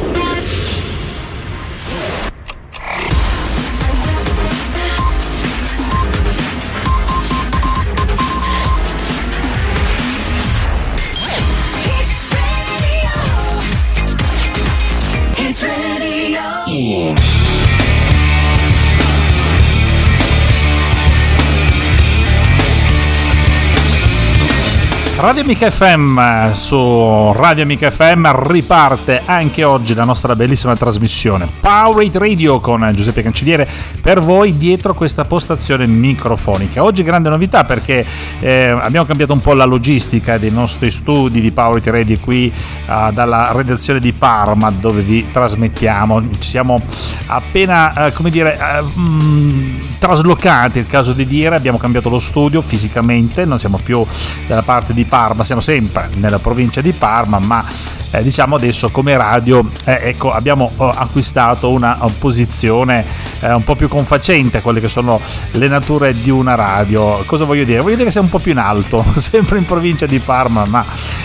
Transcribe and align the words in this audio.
Bye. 0.00 0.29
Radio 25.20 25.42
Amica 25.42 25.70
FM 25.70 26.52
su 26.54 27.32
Radio 27.34 27.62
Amica 27.62 27.90
FM 27.90 28.46
riparte 28.48 29.20
anche 29.26 29.64
oggi 29.64 29.92
la 29.92 30.04
nostra 30.04 30.34
bellissima 30.34 30.74
trasmissione 30.74 31.46
Powerade 31.60 32.18
Radio 32.18 32.58
con 32.58 32.90
Giuseppe 32.94 33.20
Cancelliere 33.20 33.68
per 34.00 34.20
voi 34.20 34.56
dietro 34.56 34.94
questa 34.94 35.26
postazione 35.26 35.86
microfonica. 35.86 36.82
Oggi 36.82 37.02
grande 37.02 37.28
novità 37.28 37.64
perché 37.64 38.02
eh, 38.40 38.68
abbiamo 38.68 39.04
cambiato 39.04 39.34
un 39.34 39.42
po' 39.42 39.52
la 39.52 39.66
logistica 39.66 40.38
dei 40.38 40.50
nostri 40.50 40.90
studi 40.90 41.42
di 41.42 41.50
Powerade 41.50 41.90
Radio 41.90 42.18
qui 42.18 42.50
eh, 42.50 43.10
dalla 43.12 43.52
redazione 43.52 44.00
di 44.00 44.12
Parma 44.12 44.70
dove 44.70 45.02
vi 45.02 45.30
trasmettiamo. 45.30 46.30
Ci 46.38 46.48
siamo 46.48 46.80
appena, 47.26 48.06
eh, 48.06 48.12
come 48.12 48.30
dire, 48.30 48.54
eh, 48.54 48.82
mh, 48.82 49.02
mm, 49.02 49.80
traslocati, 49.98 50.78
è 50.78 50.80
il 50.80 50.88
caso 50.88 51.12
di 51.12 51.26
dire, 51.26 51.54
abbiamo 51.54 51.76
cambiato 51.76 52.08
lo 52.08 52.18
studio 52.18 52.62
fisicamente, 52.62 53.44
non 53.44 53.58
siamo 53.58 53.78
più 53.84 54.02
dalla 54.46 54.62
parte 54.62 54.94
di 54.94 55.04
Parma, 55.10 55.42
siamo 55.42 55.60
sempre 55.60 56.08
nella 56.14 56.38
provincia 56.38 56.80
di 56.80 56.92
Parma, 56.92 57.40
ma 57.40 57.64
eh, 58.12 58.22
diciamo 58.22 58.54
adesso 58.54 58.90
come 58.90 59.16
radio 59.16 59.68
eh, 59.84 59.98
ecco, 60.02 60.32
abbiamo 60.32 60.70
oh, 60.76 60.90
acquistato 60.90 61.70
una 61.70 61.98
posizione 62.18 63.04
eh, 63.40 63.52
un 63.52 63.64
po' 63.64 63.74
più 63.74 63.88
confacente 63.88 64.58
a 64.58 64.60
quelle 64.60 64.80
che 64.80 64.88
sono 64.88 65.20
le 65.52 65.66
nature 65.66 66.14
di 66.14 66.30
una 66.30 66.54
radio. 66.54 67.22
Cosa 67.26 67.44
voglio 67.44 67.64
dire? 67.64 67.80
Voglio 67.80 67.94
dire 67.94 68.04
che 68.06 68.12
siamo 68.12 68.28
un 68.28 68.32
po' 68.32 68.38
più 68.38 68.52
in 68.52 68.58
alto, 68.58 69.04
sempre 69.18 69.58
in 69.58 69.64
provincia 69.64 70.06
di 70.06 70.20
Parma, 70.20 70.64
ma 70.64 70.84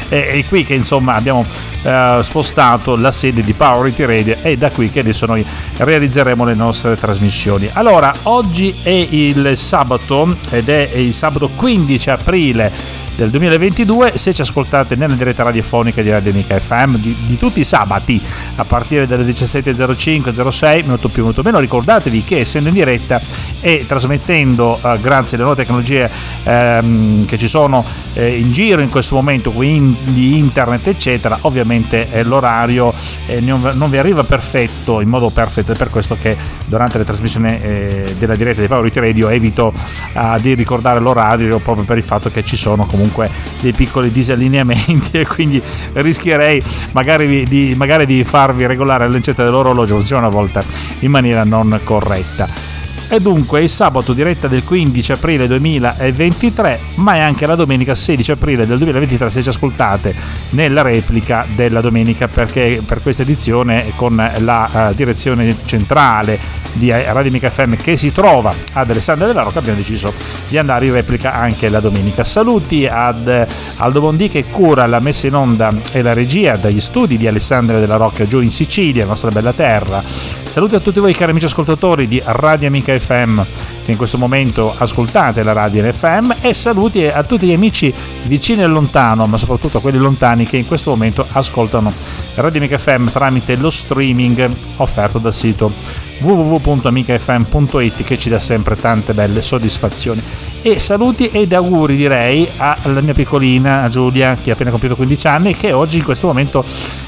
è, 0.09 0.31
è 0.31 0.45
qui 0.45 0.65
che 0.65 0.73
insomma 0.73 1.13
abbiamo 1.13 1.45
eh, 1.83 2.19
spostato 2.23 2.95
la 2.95 3.11
sede 3.11 3.41
di 3.41 3.53
Powerity 3.53 4.05
Radio 4.05 4.37
e 4.41 4.57
da 4.57 4.71
qui 4.71 4.89
che 4.89 5.01
adesso 5.01 5.27
noi 5.27 5.45
realizzeremo 5.77 6.43
le 6.43 6.55
nostre 6.55 6.95
trasmissioni. 6.95 7.69
Allora, 7.73 8.11
oggi 8.23 8.75
è 8.81 8.89
il 8.89 9.55
sabato 9.55 10.35
ed 10.49 10.69
è 10.69 10.89
il 10.95 11.13
sabato 11.13 11.49
15 11.49 12.09
aprile 12.09 13.03
del 13.15 13.29
2022 13.29 14.17
se 14.17 14.33
ci 14.33 14.41
ascoltate 14.41 14.95
nella 14.95 15.15
diretta 15.15 15.43
radiofonica 15.43 16.01
di 16.01 16.09
Radio 16.09 16.31
Amica 16.31 16.59
FM 16.59 16.95
di, 16.95 17.15
di 17.25 17.37
tutti 17.37 17.61
i 17.61 17.63
sabati 17.63 18.21
a 18.55 18.65
partire 18.65 19.07
dalle 19.07 19.23
17.05 19.23 20.49
06 20.49 20.81
minuto 20.83 21.07
più 21.07 21.23
minuto 21.23 21.41
meno. 21.43 21.59
Ricordatevi 21.59 22.23
che 22.23 22.39
essendo 22.39 22.69
in 22.69 22.75
diretta 22.75 23.21
e 23.61 23.85
trasmettendo 23.87 24.79
eh, 24.83 24.99
grazie 24.99 25.37
alle 25.37 25.45
nuove 25.45 25.63
tecnologie 25.63 26.09
ehm, 26.43 27.25
che 27.25 27.37
ci 27.37 27.47
sono 27.47 27.83
eh, 28.13 28.37
in 28.37 28.51
giro 28.51 28.81
in 28.81 28.89
questo 28.89 29.15
momento 29.15 29.51
quindi 29.51 30.37
internet 30.37 30.87
eccetera 30.87 31.37
ovviamente 31.41 32.11
eh, 32.11 32.23
l'orario 32.23 32.93
eh, 33.27 33.39
non, 33.41 33.71
non, 33.73 33.89
vi 33.89 33.97
arriva 33.97 34.23
perfetto 34.23 35.01
in 35.01 35.09
modo 35.09 35.29
perfetto. 35.29 35.71
È 35.71 35.75
per 35.75 35.89
questo 35.89 36.17
che 36.21 36.35
durante 36.65 36.97
le 36.97 37.05
trasmissioni 37.05 37.59
eh, 37.61 38.15
della 38.17 38.35
diretta 38.35 38.61
di 38.61 38.67
Power 38.67 38.91
Radio 38.93 39.29
evito 39.29 39.73
eh, 40.13 40.37
di 40.41 40.53
ricordare 40.53 40.99
l'orario 40.99 41.59
proprio 41.59 41.85
per 41.85 41.97
il 41.97 42.03
fatto 42.03 42.29
che 42.29 42.43
ci 42.43 42.55
sono 42.55 42.85
comunque 42.85 43.04
comunque 43.05 43.29
dei 43.61 43.73
piccoli 43.73 44.09
disallineamenti 44.11 45.17
e 45.19 45.25
quindi 45.25 45.61
rischierei 45.93 46.61
magari 46.91 47.45
di, 47.45 47.73
magari 47.75 48.05
di 48.05 48.23
farvi 48.23 48.65
regolare 48.65 49.07
l'encetta 49.07 49.43
dell'orologio 49.43 50.01
una 50.15 50.29
volta 50.29 50.63
in 50.99 51.11
maniera 51.11 51.43
non 51.43 51.79
corretta. 51.83 52.74
E 53.07 53.19
dunque 53.19 53.61
il 53.61 53.69
sabato 53.69 54.13
diretta 54.13 54.47
del 54.47 54.63
15 54.63 55.11
aprile 55.11 55.47
2023, 55.47 56.79
ma 56.95 57.15
è 57.15 57.19
anche 57.19 57.45
la 57.45 57.55
domenica 57.55 57.93
16 57.93 58.31
aprile 58.31 58.65
del 58.65 58.77
2023 58.77 59.29
se 59.29 59.43
ci 59.43 59.49
ascoltate 59.49 60.15
nella 60.51 60.81
replica 60.81 61.45
della 61.55 61.81
domenica 61.81 62.27
perché 62.27 62.81
per 62.85 63.01
questa 63.01 63.21
edizione 63.21 63.91
con 63.95 64.15
la 64.39 64.89
uh, 64.89 64.95
direzione 64.95 65.55
centrale 65.65 66.63
di 66.75 66.91
Radio 66.91 67.31
Mica 67.31 67.49
FM 67.49 67.75
che 67.75 67.95
si 67.95 68.11
trova 68.11 68.53
ad 68.73 68.89
Alessandria 68.89 69.27
della 69.27 69.43
Rocca 69.43 69.59
abbiamo 69.59 69.77
deciso 69.77 70.13
di 70.49 70.57
andare 70.57 70.85
in 70.85 70.91
replica 70.91 71.33
anche 71.33 71.69
la 71.69 71.79
domenica. 71.79 72.23
Saluti 72.23 72.85
ad 72.85 73.47
Aldo 73.77 74.01
Bondi 74.01 74.29
che 74.29 74.45
cura 74.45 74.85
la 74.85 74.99
messa 74.99 75.27
in 75.27 75.35
onda 75.35 75.73
e 75.91 76.01
la 76.01 76.13
regia 76.13 76.57
dagli 76.57 76.81
studi 76.81 77.17
di 77.17 77.27
Alessandria 77.27 77.79
della 77.79 77.95
Rocca 77.95 78.27
giù 78.27 78.41
in 78.41 78.51
Sicilia, 78.51 79.05
nostra 79.05 79.31
bella 79.31 79.53
terra. 79.53 80.03
Saluti 80.47 80.75
a 80.75 80.79
tutti 80.79 80.99
voi 80.99 81.13
cari 81.13 81.31
amici 81.31 81.45
ascoltatori 81.45 82.07
di 82.07 82.21
Radio 82.25 82.67
Amica 82.67 82.93
FM 82.99 83.41
che 83.85 83.91
in 83.91 83.97
questo 83.97 84.17
momento 84.17 84.73
ascoltate 84.75 85.43
la 85.43 85.53
radio 85.53 85.91
FM 85.91 86.33
e 86.41 86.53
saluti 86.55 87.05
a 87.05 87.23
tutti 87.23 87.45
gli 87.45 87.53
amici 87.53 87.93
vicini 88.23 88.63
e 88.63 88.65
lontano, 88.65 89.27
ma 89.27 89.37
soprattutto 89.37 89.77
a 89.77 89.81
quelli 89.81 89.99
lontani 89.99 90.45
che 90.45 90.57
in 90.57 90.65
questo 90.65 90.89
momento 90.89 91.25
ascoltano 91.31 91.93
Radio 92.35 92.59
Amica 92.59 92.77
FM 92.77 93.07
tramite 93.07 93.55
lo 93.55 93.69
streaming 93.69 94.49
offerto 94.77 95.19
dal 95.19 95.33
sito 95.33 95.71
www.amicafm.it 96.19 98.03
che 98.03 98.17
ci 98.17 98.29
dà 98.29 98.39
sempre 98.39 98.75
tante 98.75 99.13
belle 99.13 99.41
soddisfazioni. 99.41 100.21
E 100.61 100.79
saluti 100.79 101.29
ed 101.29 101.53
auguri 101.53 101.95
direi 101.95 102.47
alla 102.57 103.01
mia 103.01 103.13
piccolina 103.13 103.87
Giulia 103.87 104.35
che 104.41 104.49
ha 104.49 104.53
appena 104.53 104.71
compiuto 104.71 104.95
15 104.95 105.27
anni 105.27 105.51
e 105.51 105.57
che 105.57 105.71
oggi 105.71 105.97
in 105.97 106.03
questo 106.03 106.27
momento 106.27 106.65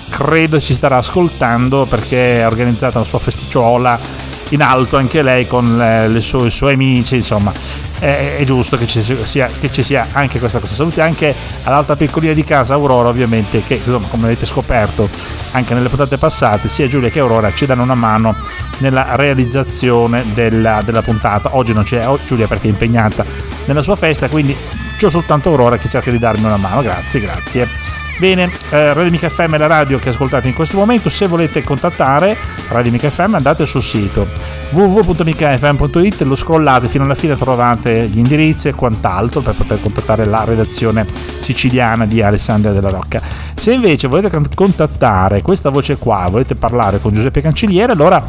credo 0.09 0.61
ci 0.61 0.73
starà 0.73 0.97
ascoltando 0.97 1.85
perché 1.85 2.41
ha 2.43 2.47
organizzato 2.47 2.99
la 2.99 3.03
sua 3.03 3.19
festicciola 3.19 3.99
in 4.49 4.61
alto 4.61 4.97
anche 4.97 5.21
lei 5.21 5.47
con 5.47 5.77
le, 5.77 6.07
le 6.07 6.21
sue, 6.21 6.47
i 6.47 6.51
suoi 6.51 6.73
amici 6.73 7.15
insomma. 7.15 7.51
È, 7.99 8.35
è 8.37 8.43
giusto 8.43 8.77
che 8.77 8.85
ci, 8.85 9.01
sia, 9.01 9.49
che 9.59 9.71
ci, 9.71 9.81
sia, 9.81 10.07
anche 10.11 10.39
questa 10.39 10.59
cosa. 10.59 10.75
Saluti 10.75 11.01
anche 11.01 11.33
all'alta 11.63 11.95
piccolina 11.95 12.33
di 12.33 12.43
casa 12.43 12.75
Aurora 12.75 13.09
ovviamente 13.09 13.63
che 13.63 13.75
insomma, 13.75 14.07
come 14.07 14.25
avete 14.25 14.45
scoperto 14.45 15.09
anche 15.51 15.73
nelle 15.73 15.89
puntate 15.89 16.17
passate 16.17 16.69
sia 16.69 16.87
Giulia 16.87 17.09
che 17.09 17.19
Aurora 17.19 17.51
ci 17.53 17.65
danno 17.65 17.83
una 17.83 17.95
mano 17.95 18.35
nella 18.79 19.15
realizzazione 19.15 20.25
della, 20.33 20.81
della 20.83 21.01
puntata. 21.01 21.55
Oggi 21.55 21.73
non 21.73 21.83
c'è 21.83 22.07
Giulia 22.25 22.47
perché 22.47 22.67
è 22.67 22.71
impegnata 22.71 23.25
nella 23.65 23.81
sua 23.81 23.95
festa 23.95 24.29
quindi 24.29 24.55
c'ho 24.97 25.09
soltanto 25.09 25.49
Aurora 25.49 25.77
che 25.77 25.89
cerca 25.89 26.11
di 26.11 26.19
darmi 26.19 26.45
una 26.45 26.57
mano. 26.57 26.81
Grazie 26.81 27.19
grazie 27.19 28.06
Bene, 28.19 28.49
eh, 28.71 28.93
Radio 28.93 29.11
Mica 29.11 29.29
FM 29.29 29.53
è 29.53 29.57
la 29.59 29.67
radio 29.67 29.99
che 29.99 30.09
ascoltate 30.09 30.47
in 30.47 30.55
questo 30.55 30.75
momento. 30.75 31.07
Se 31.07 31.27
volete 31.27 31.63
contattare 31.63 32.35
Radio 32.69 32.91
Mica 32.91 33.11
FM 33.11 33.35
andate 33.35 33.67
sul 33.67 33.83
sito 33.83 34.25
www.micafm.it, 34.71 36.21
lo 36.21 36.35
scrollate 36.35 36.87
fino 36.87 37.03
alla 37.03 37.13
fine 37.13 37.35
trovate 37.35 38.07
gli 38.07 38.17
indirizzi 38.17 38.69
e 38.69 38.73
quant'altro 38.73 39.41
per 39.41 39.53
poter 39.53 39.79
contattare 39.79 40.25
la 40.25 40.43
redazione 40.43 41.05
siciliana 41.41 42.07
di 42.07 42.23
Alessandria 42.23 42.73
della 42.73 42.89
Rocca. 42.89 43.21
Se 43.53 43.71
invece 43.71 44.07
volete 44.07 44.35
contattare 44.55 45.43
questa 45.43 45.69
voce 45.69 45.97
qua, 45.97 46.27
volete 46.27 46.55
parlare 46.55 46.99
con 46.99 47.13
Giuseppe 47.13 47.41
Cancelliere, 47.41 47.93
allora 47.93 48.23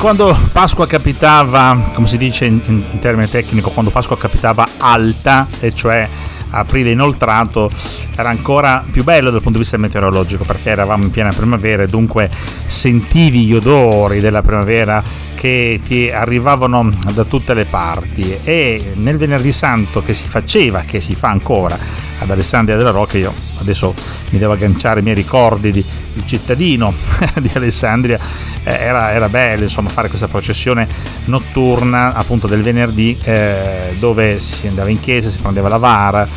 Quando 0.00 0.34
Pasqua 0.50 0.86
capitava, 0.86 1.90
come 1.92 2.06
si 2.06 2.16
dice 2.16 2.46
in, 2.46 2.58
in 2.64 2.98
termine 3.00 3.28
tecnico, 3.28 3.68
quando 3.68 3.90
Pasqua 3.90 4.16
capitava 4.16 4.66
alta, 4.78 5.46
e 5.60 5.74
cioè 5.74 6.08
aprile 6.50 6.92
inoltrato 6.92 7.70
era 8.16 8.28
ancora 8.28 8.84
più 8.90 9.04
bello 9.04 9.30
dal 9.30 9.40
punto 9.40 9.58
di 9.58 9.64
vista 9.64 9.76
meteorologico 9.76 10.44
perché 10.44 10.70
eravamo 10.70 11.04
in 11.04 11.10
piena 11.10 11.30
primavera 11.30 11.82
e 11.82 11.86
dunque 11.86 12.30
sentivi 12.66 13.44
gli 13.44 13.54
odori 13.54 14.20
della 14.20 14.42
primavera 14.42 15.02
che 15.40 15.80
ti 15.82 16.10
arrivavano 16.10 16.92
da 17.14 17.24
tutte 17.24 17.54
le 17.54 17.64
parti. 17.64 18.38
E 18.44 18.92
nel 18.96 19.16
venerdì 19.16 19.52
santo 19.52 20.02
che 20.02 20.12
si 20.12 20.26
faceva, 20.26 20.80
che 20.80 21.00
si 21.00 21.14
fa 21.14 21.28
ancora 21.28 21.78
ad 22.18 22.30
Alessandria 22.30 22.76
della 22.76 22.90
Rocca, 22.90 23.16
io 23.16 23.32
adesso 23.60 23.94
mi 24.30 24.38
devo 24.38 24.52
agganciare 24.52 24.98
ai 24.98 25.04
miei 25.04 25.16
ricordi 25.16 25.72
di, 25.72 25.82
di 26.12 26.22
cittadino 26.26 26.92
di 27.40 27.50
Alessandria, 27.54 28.18
eh, 28.64 28.70
era, 28.70 29.12
era, 29.12 29.30
bello 29.30 29.64
insomma 29.64 29.88
fare 29.88 30.08
questa 30.08 30.28
processione 30.28 30.86
notturna 31.26 32.12
appunto 32.12 32.46
del 32.46 32.60
venerdì 32.62 33.18
eh, 33.22 33.96
dove 33.98 34.40
si 34.40 34.66
andava 34.66 34.90
in 34.90 35.00
chiesa, 35.00 35.30
si 35.30 35.38
prendeva 35.38 35.68
la 35.68 35.78
vara, 35.78 36.28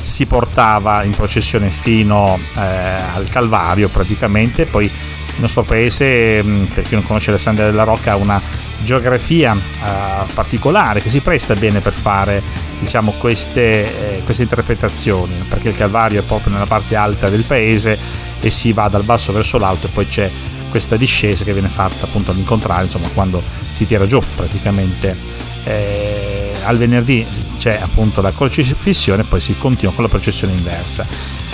si 0.00 0.26
portava 0.26 1.02
in 1.04 1.12
processione 1.12 1.68
fino 1.68 2.38
eh, 2.56 2.60
al 2.60 3.28
Calvario 3.28 3.88
praticamente, 3.88 4.66
poi 4.66 4.84
il 4.84 5.40
nostro 5.40 5.62
paese, 5.62 6.42
mm, 6.42 6.64
per 6.64 6.84
chi 6.84 6.94
non 6.94 7.04
conosce 7.04 7.30
Alessandria 7.30 7.66
della 7.66 7.84
Rocca, 7.84 8.12
ha 8.12 8.16
una 8.16 8.40
geografia 8.82 9.52
uh, 9.52 10.26
particolare 10.32 11.00
che 11.02 11.10
si 11.10 11.20
presta 11.20 11.54
bene 11.54 11.80
per 11.80 11.92
fare 11.92 12.42
diciamo, 12.80 13.12
queste, 13.12 14.16
eh, 14.16 14.22
queste 14.24 14.42
interpretazioni, 14.42 15.32
perché 15.48 15.68
il 15.68 15.76
Calvario 15.76 16.20
è 16.20 16.24
proprio 16.24 16.52
nella 16.52 16.66
parte 16.66 16.96
alta 16.96 17.28
del 17.28 17.44
paese 17.44 17.98
e 18.40 18.50
si 18.50 18.72
va 18.72 18.88
dal 18.88 19.04
basso 19.04 19.32
verso 19.32 19.58
l'alto 19.58 19.86
e 19.86 19.90
poi 19.90 20.06
c'è 20.08 20.30
questa 20.70 20.96
discesa 20.96 21.44
che 21.44 21.52
viene 21.52 21.68
fatta 21.68 22.06
appunto 22.06 22.30
all'incontrario, 22.30 22.84
insomma 22.84 23.08
quando 23.12 23.42
si 23.60 23.86
tira 23.86 24.06
giù 24.06 24.20
praticamente. 24.34 25.16
Eh, 25.64 26.52
al 26.64 26.78
venerdì 26.78 27.26
c'è 27.60 27.78
appunto 27.78 28.22
la 28.22 28.32
crocifissione 28.32 29.20
e 29.20 29.26
poi 29.26 29.38
si 29.38 29.54
continua 29.58 29.92
con 29.92 30.02
la 30.02 30.08
processione 30.08 30.54
inversa. 30.54 31.06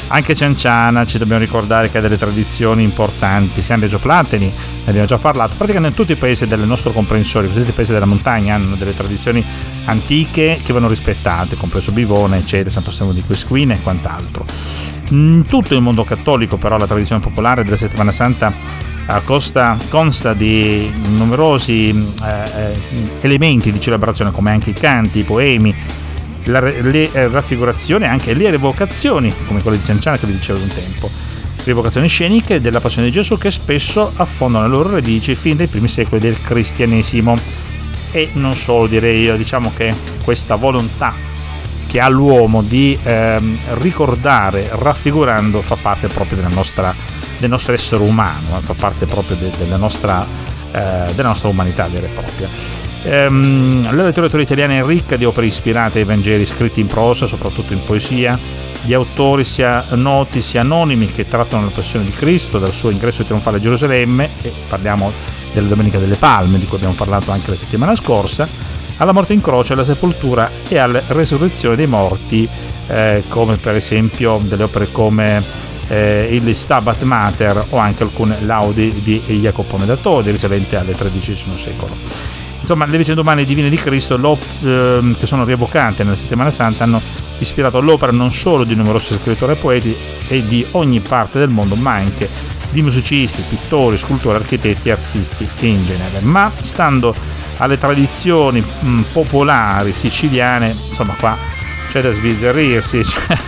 Anche 0.09 0.37
Cianciana 0.37 1.05
ci 1.05 1.19
dobbiamo 1.19 1.41
ricordare 1.41 1.91
che 1.91 1.99
ha 1.99 2.01
delle 2.01 2.17
tradizioni 2.17 2.85
importanti, 2.85 3.61
sia 3.61 3.75
Reggio 3.75 3.99
Platini, 3.99 4.47
ne 4.47 4.53
abbiamo 4.85 5.09
già 5.09 5.19
parlato, 5.19 5.55
praticamente 5.57 5.97
tutti 5.97 6.13
i 6.13 6.15
paesi 6.17 6.47
del 6.47 6.61
nostro 6.61 6.93
comprensorio, 6.93 7.49
così 7.49 7.63
i 7.63 7.73
paesi 7.73 7.93
della 7.93 8.05
montagna 8.05 8.55
hanno 8.55 8.77
delle 8.77 8.95
tradizioni 8.95 9.45
antiche 9.87 10.61
che 10.65 10.73
vanno 10.73 10.87
rispettate, 10.87 11.57
compreso 11.57 11.91
Bivone, 11.91 12.39
eccetera, 12.39 12.71
Santo 12.71 12.93
Stefano 12.93 13.13
di 13.13 13.23
Quesquina 13.23 13.75
e 13.75 13.81
quant'altro. 13.81 14.45
In 15.09 15.45
tutto 15.49 15.75
il 15.75 15.81
mondo 15.81 16.05
cattolico 16.05 16.57
però 16.57 16.79
la 16.79 16.87
tradizione 16.87 17.21
popolare 17.21 17.65
della 17.65 17.77
settimana 17.77 18.13
santa 18.13 18.53
Costa, 19.25 19.79
consta 19.89 20.35
di 20.35 20.93
numerosi 21.17 21.91
eh, 21.91 22.73
eh, 22.73 22.79
elementi 23.21 23.71
di 23.71 23.81
celebrazione 23.81 24.33
come 24.33 24.51
anche 24.51 24.71
i 24.71 24.73
canti, 24.73 25.21
i 25.21 25.23
poemi, 25.23 25.75
la, 26.45 26.61
le 26.61 27.11
eh, 27.13 27.29
raffigurazioni 27.29 28.05
e 28.05 28.09
anche 28.09 28.35
le 28.35 28.51
revocazioni, 28.51 29.33
come 29.47 29.63
quelle 29.63 29.79
di 29.79 29.85
Cianciana 29.85 30.19
che 30.19 30.27
vi 30.27 30.33
dicevo 30.33 30.61
un 30.61 30.69
tempo. 30.69 31.09
Rivocazioni 31.65 32.09
sceniche 32.09 32.61
della 32.61 32.81
passione 32.81 33.09
di 33.09 33.13
Gesù 33.13 33.39
che 33.39 33.51
spesso 33.51 34.13
affondano 34.17 34.67
le 34.67 34.71
loro 34.71 34.91
radici 34.91 35.35
fin 35.35 35.57
dai 35.57 35.67
primi 35.67 35.89
secoli 35.89 36.21
del 36.21 36.41
cristianesimo. 36.41 37.39
E 38.13 38.31
non 38.35 38.55
solo 38.55 38.87
direi 38.87 39.23
io, 39.23 39.37
diciamo 39.37 39.73
che 39.77 39.93
questa 40.23 40.55
volontà 40.55 41.13
che 41.87 42.01
ha 42.01 42.09
l'uomo 42.09 42.63
di 42.63 42.99
ehm, 43.03 43.59
ricordare 43.81 44.69
raffigurando 44.73 45.61
fa 45.63 45.77
parte 45.81 46.09
proprio 46.09 46.37
della 46.37 46.49
nostra, 46.49 46.95
del 47.39 47.51
nostro 47.51 47.73
essere 47.73 48.03
umano, 48.03 48.61
fa 48.61 48.75
parte 48.75 49.07
proprio 49.07 49.37
de, 49.37 49.51
della, 49.59 49.77
nostra, 49.77 50.27
eh, 50.73 51.13
della 51.15 51.29
nostra 51.29 51.49
umanità 51.49 51.87
vera 51.87 52.07
e 52.07 52.11
propria. 52.11 52.49
Ehm, 53.05 53.95
la 53.95 54.03
letteratura 54.03 54.43
italiana 54.43 54.75
è 54.75 54.85
ricca 54.85 55.17
di 55.17 55.25
opere 55.25 55.47
ispirate 55.47 56.01
ai 56.01 56.05
Vangeli 56.05 56.45
scritti 56.45 56.81
in 56.81 56.87
prosa, 56.87 57.27
soprattutto 57.27 57.73
in 57.73 57.85
poesia, 57.85 58.39
di 58.83 58.95
autori 58.95 59.45
sia 59.45 59.85
noti 59.91 60.41
sia 60.43 60.61
anonimi 60.61 61.11
che 61.11 61.29
trattano 61.29 61.65
la 61.65 61.71
passione 61.71 62.05
di 62.05 62.11
Cristo, 62.11 62.59
dal 62.59 62.73
suo 62.73 62.91
ingresso 62.91 63.25
trionfale 63.25 63.59
a 63.59 63.61
Gerusalemme, 63.61 64.29
e 64.43 64.53
parliamo 64.69 65.13
della 65.53 65.69
Domenica 65.69 65.99
delle 65.99 66.17
Palme, 66.17 66.59
di 66.59 66.67
cui 66.67 66.77
abbiamo 66.77 66.95
parlato 66.95 67.31
anche 67.31 67.51
la 67.51 67.57
settimana 67.57 67.95
scorsa, 67.95 68.49
alla 68.99 69.13
morte 69.13 69.35
in 69.35 69.41
croce, 69.41 69.75
alla 69.75 69.85
sepoltura 69.85 70.51
e 70.69 70.79
alla 70.79 71.03
resurrezione 71.09 71.77
dei 71.77 71.87
morti, 71.87 72.49
eh, 72.89 73.23
come 73.29 73.57
per 73.57 73.77
esempio 73.77 74.41
delle 74.43 74.65
opere 74.65 74.91
come 74.91 75.43
eh, 75.89 76.29
il 76.31 76.55
Stabat 76.55 77.03
Mater 77.03 77.65
o 77.71 77.79
anche 77.79 78.03
alcune 78.03 78.37
laudi 78.43 78.93
di 79.03 79.19
Jacopone 79.19 79.87
da 79.87 79.97
Todi 79.97 80.31
risalenti 80.31 80.77
al 80.77 80.87
XIII 80.87 81.57
secolo. 81.57 81.95
Insomma, 82.61 82.87
le 82.87 82.99
vicende 82.99 83.21
umane 83.21 83.45
divine 83.45 83.69
di 83.69 83.77
Cristo, 83.77 84.19
eh, 84.65 85.15
che 85.19 85.27
sono 85.27 85.45
rievocate 85.45 86.03
nella 86.03 86.17
settimana 86.17 86.51
santa, 86.51 86.85
hanno 86.85 87.01
ispirato 87.39 87.81
l'opera 87.81 88.11
non 88.11 88.33
solo 88.33 88.65
di 88.65 88.75
numerosi 88.75 89.17
scrittori 89.23 89.53
e 89.53 89.57
poeti 89.57 89.97
e 90.29 90.45
di 90.45 90.67
ogni 90.73 91.01
parte 91.01 91.39
del 91.39 91.49
mondo, 91.49 91.77
ma 91.77 91.93
anche 91.93 92.29
di 92.71 92.83
musicisti, 92.83 93.43
pittori, 93.49 93.97
scultori, 93.97 94.37
architetti 94.37 94.89
e 94.89 94.93
artisti 94.93 95.49
in 95.61 95.85
genere. 95.87 96.21
Ma 96.21 96.51
stando 96.61 97.15
alle 97.59 97.79
tradizioni 97.79 98.61
mh, 98.61 99.03
popolari 99.13 99.93
siciliane, 99.93 100.75
insomma 100.89 101.15
qua 101.15 101.39
c'è 101.89 102.01
da 102.01 102.11
sbizzarrirsi, 102.11 103.03
cioè, 103.05 103.39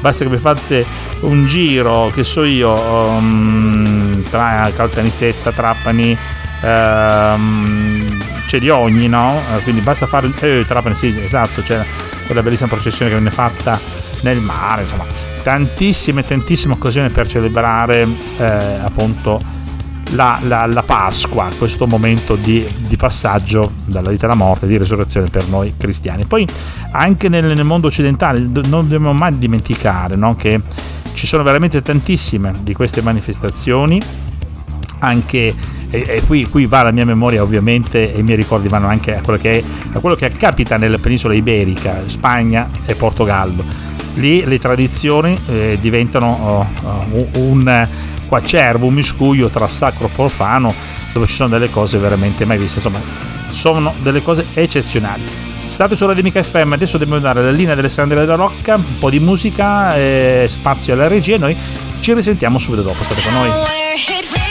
basta 0.00 0.24
che 0.24 0.30
vi 0.30 0.38
fate 0.38 0.84
un 1.24 1.46
giro, 1.46 2.10
che 2.14 2.24
so 2.24 2.44
io, 2.44 2.72
um, 2.72 4.22
tra 4.30 4.70
Caltanissetta, 4.74 5.52
Trapani, 5.52 6.16
um, 6.62 8.18
c'è 8.46 8.58
di 8.58 8.68
ogni, 8.68 9.08
no? 9.08 9.40
Eh, 9.54 9.62
quindi 9.62 9.80
basta 9.80 10.06
fare 10.06 10.32
eh, 10.40 10.64
Trapani, 10.66 10.94
sì, 10.94 11.18
esatto, 11.22 11.62
c'è 11.62 11.84
quella 12.26 12.42
bellissima 12.42 12.68
processione 12.68 13.10
che 13.10 13.16
viene 13.16 13.34
fatta 13.34 13.78
nel 14.22 14.40
mare, 14.40 14.82
insomma, 14.82 15.04
tantissime, 15.42 16.22
tantissime 16.24 16.74
occasioni 16.74 17.08
per 17.10 17.28
celebrare 17.28 18.06
eh, 18.38 18.44
appunto 18.82 19.40
la, 20.10 20.38
la, 20.42 20.66
la, 20.66 20.82
Pasqua, 20.82 21.48
questo 21.58 21.86
momento 21.86 22.36
di, 22.36 22.66
di, 22.86 22.96
passaggio 22.96 23.72
dalla 23.84 24.10
vita 24.10 24.26
alla 24.26 24.34
morte, 24.34 24.66
di 24.66 24.76
resurrezione 24.76 25.28
per 25.28 25.48
noi 25.48 25.74
cristiani. 25.76 26.24
Poi 26.24 26.46
anche 26.92 27.28
nel, 27.28 27.46
nel 27.46 27.64
mondo 27.64 27.88
occidentale 27.88 28.38
non 28.38 28.60
dobbiamo 28.88 29.12
mai 29.12 29.36
dimenticare 29.38 30.16
no, 30.16 30.36
che 30.36 30.60
ci 31.14 31.26
sono 31.26 31.42
veramente 31.42 31.80
tantissime 31.80 32.52
di 32.62 32.74
queste 32.74 33.00
manifestazioni, 33.00 34.00
anche 34.98 35.54
e, 35.90 36.22
qui, 36.26 36.46
qui, 36.48 36.66
va 36.66 36.82
la 36.82 36.90
mia 36.90 37.04
memoria 37.04 37.42
ovviamente 37.42 38.12
e 38.12 38.18
i 38.18 38.22
miei 38.22 38.36
ricordi 38.36 38.68
vanno 38.68 38.88
anche 38.88 39.16
a 39.16 39.20
quello 39.20 39.38
che, 39.38 39.52
è, 39.52 39.64
a 39.92 40.00
quello 40.00 40.16
che 40.16 40.30
capita 40.32 40.76
nella 40.76 40.98
penisola 40.98 41.34
iberica, 41.34 42.02
Spagna 42.06 42.68
e 42.84 42.94
Portogallo. 42.94 43.64
Lì 44.14 44.44
le 44.44 44.58
tradizioni 44.58 45.38
eh, 45.48 45.78
diventano 45.80 46.68
uh, 46.82 47.28
un 47.34 47.88
quacervo, 48.26 48.86
un 48.86 48.94
miscuglio 48.94 49.48
tra 49.48 49.68
sacro 49.68 50.06
e 50.06 50.10
profano, 50.10 50.74
dove 51.12 51.26
ci 51.26 51.34
sono 51.34 51.48
delle 51.48 51.70
cose 51.70 51.98
veramente 51.98 52.44
mai 52.44 52.58
viste. 52.58 52.78
Insomma, 52.78 53.00
sono 53.50 53.92
delle 54.02 54.22
cose 54.22 54.44
eccezionali. 54.54 55.22
State 55.74 55.96
su 55.96 56.06
Radio 56.06 56.22
Mica 56.22 56.40
FM, 56.40 56.74
adesso 56.74 56.98
dobbiamo 56.98 57.20
dare 57.20 57.42
la 57.42 57.50
linea 57.50 57.70
dell'Alessandria 57.70 58.20
della 58.20 58.36
Rocca, 58.36 58.76
un 58.76 58.98
po' 59.00 59.10
di 59.10 59.18
musica, 59.18 59.96
eh, 59.96 60.46
spazio 60.48 60.92
alla 60.92 61.08
regia 61.08 61.34
e 61.34 61.38
noi 61.38 61.56
ci 61.98 62.14
risentiamo 62.14 62.58
subito 62.58 62.82
dopo. 62.82 63.02
State 63.02 63.20
con 63.22 63.32
noi. 63.32 64.43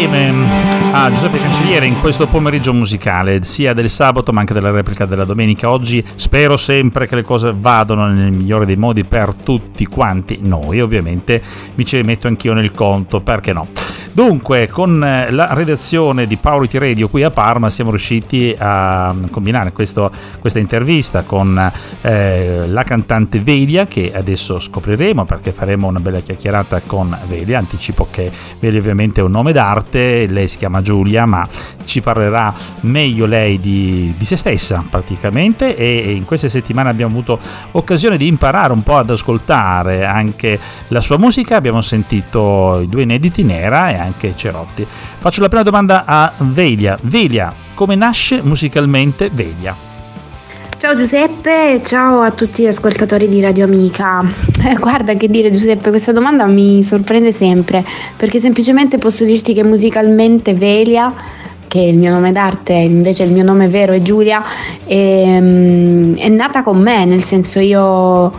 Insieme 0.00 0.32
a 0.92 1.10
Giuseppe 1.10 1.40
Cancelliere 1.40 1.84
in 1.84 1.98
questo 1.98 2.28
pomeriggio 2.28 2.72
musicale, 2.72 3.42
sia 3.42 3.72
del 3.72 3.90
sabato 3.90 4.32
ma 4.32 4.38
anche 4.38 4.54
della 4.54 4.70
replica 4.70 5.06
della 5.06 5.24
domenica. 5.24 5.70
Oggi 5.72 6.04
spero 6.14 6.56
sempre 6.56 7.08
che 7.08 7.16
le 7.16 7.22
cose 7.22 7.52
vadano 7.58 8.06
nel 8.06 8.30
migliore 8.30 8.64
dei 8.64 8.76
modi 8.76 9.02
per 9.02 9.34
tutti 9.34 9.86
quanti 9.86 10.38
noi, 10.40 10.80
ovviamente 10.80 11.42
mi 11.74 11.84
ci 11.84 12.00
metto 12.02 12.28
anch'io 12.28 12.52
nel 12.52 12.70
conto, 12.70 13.20
perché 13.20 13.52
no? 13.52 13.66
Dunque, 14.12 14.68
con 14.68 15.04
eh, 15.04 15.30
la 15.30 15.52
redazione 15.52 16.26
di 16.26 16.36
Powerity 16.36 16.78
Radio 16.78 17.08
qui 17.08 17.22
a 17.22 17.30
Parma 17.30 17.70
siamo 17.70 17.90
riusciti 17.90 18.54
a 18.58 19.14
combinare 19.30 19.72
questo, 19.72 20.10
questa 20.40 20.58
intervista 20.58 21.22
con 21.22 21.70
eh, 22.00 22.66
la 22.66 22.82
cantante 22.82 23.38
Velia 23.38 23.86
che 23.86 24.12
adesso 24.14 24.58
scopriremo 24.58 25.24
perché 25.24 25.52
faremo 25.52 25.86
una 25.86 26.00
bella 26.00 26.20
chiacchierata 26.20 26.80
con 26.86 27.16
Velia. 27.28 27.58
Anticipo 27.58 28.08
che 28.10 28.30
Velia 28.58 28.80
ovviamente 28.80 29.20
è 29.20 29.24
un 29.24 29.30
nome 29.30 29.52
d'arte, 29.52 30.26
lei 30.26 30.48
si 30.48 30.56
chiama 30.56 30.80
Giulia 30.80 31.24
ma 31.26 31.46
ci 31.84 32.00
parlerà 32.00 32.52
meglio 32.80 33.24
lei 33.24 33.58
di, 33.60 34.14
di 34.16 34.24
se 34.24 34.36
stessa 34.36 34.84
praticamente 34.88 35.76
e 35.76 36.12
in 36.12 36.24
queste 36.24 36.48
settimane 36.48 36.90
abbiamo 36.90 37.12
avuto 37.12 37.38
occasione 37.72 38.16
di 38.16 38.26
imparare 38.26 38.72
un 38.72 38.82
po' 38.82 38.96
ad 38.96 39.10
ascoltare 39.10 40.04
anche 40.04 40.58
la 40.88 41.00
sua 41.00 41.18
musica, 41.18 41.56
abbiamo 41.56 41.80
sentito 41.80 42.80
i 42.80 42.88
due 42.88 43.02
inediti 43.02 43.42
Nera 43.42 43.90
e 43.90 43.97
anche 43.98 44.34
Cerotti. 44.34 44.86
Faccio 44.86 45.40
la 45.40 45.48
prima 45.48 45.62
domanda 45.62 46.04
a 46.06 46.32
Velia. 46.38 46.96
Velia, 47.02 47.52
come 47.74 47.94
nasce 47.94 48.40
musicalmente 48.42 49.30
Velia? 49.32 49.74
Ciao 50.78 50.94
Giuseppe, 50.94 51.80
ciao 51.84 52.20
a 52.20 52.30
tutti 52.30 52.62
gli 52.62 52.66
ascoltatori 52.66 53.26
di 53.28 53.40
Radio 53.40 53.64
Amica. 53.64 54.24
Eh, 54.64 54.74
guarda 54.74 55.14
che 55.14 55.28
dire 55.28 55.50
Giuseppe, 55.50 55.90
questa 55.90 56.12
domanda 56.12 56.44
mi 56.46 56.84
sorprende 56.84 57.32
sempre, 57.32 57.84
perché 58.16 58.38
semplicemente 58.38 58.98
posso 58.98 59.24
dirti 59.24 59.54
che 59.54 59.64
musicalmente 59.64 60.54
Velia 60.54 61.12
che 61.68 61.80
è 61.80 61.86
il 61.86 61.98
mio 61.98 62.10
nome 62.10 62.32
d'arte, 62.32 62.72
invece 62.72 63.24
il 63.24 63.32
mio 63.32 63.44
nome 63.44 63.68
vero 63.68 63.92
è 63.92 64.00
Giulia, 64.00 64.42
è, 64.84 64.94
ehm, 64.94 66.16
è 66.16 66.28
nata 66.28 66.62
con 66.62 66.78
me, 66.78 67.04
nel 67.04 67.22
senso 67.22 67.60
io 67.60 68.32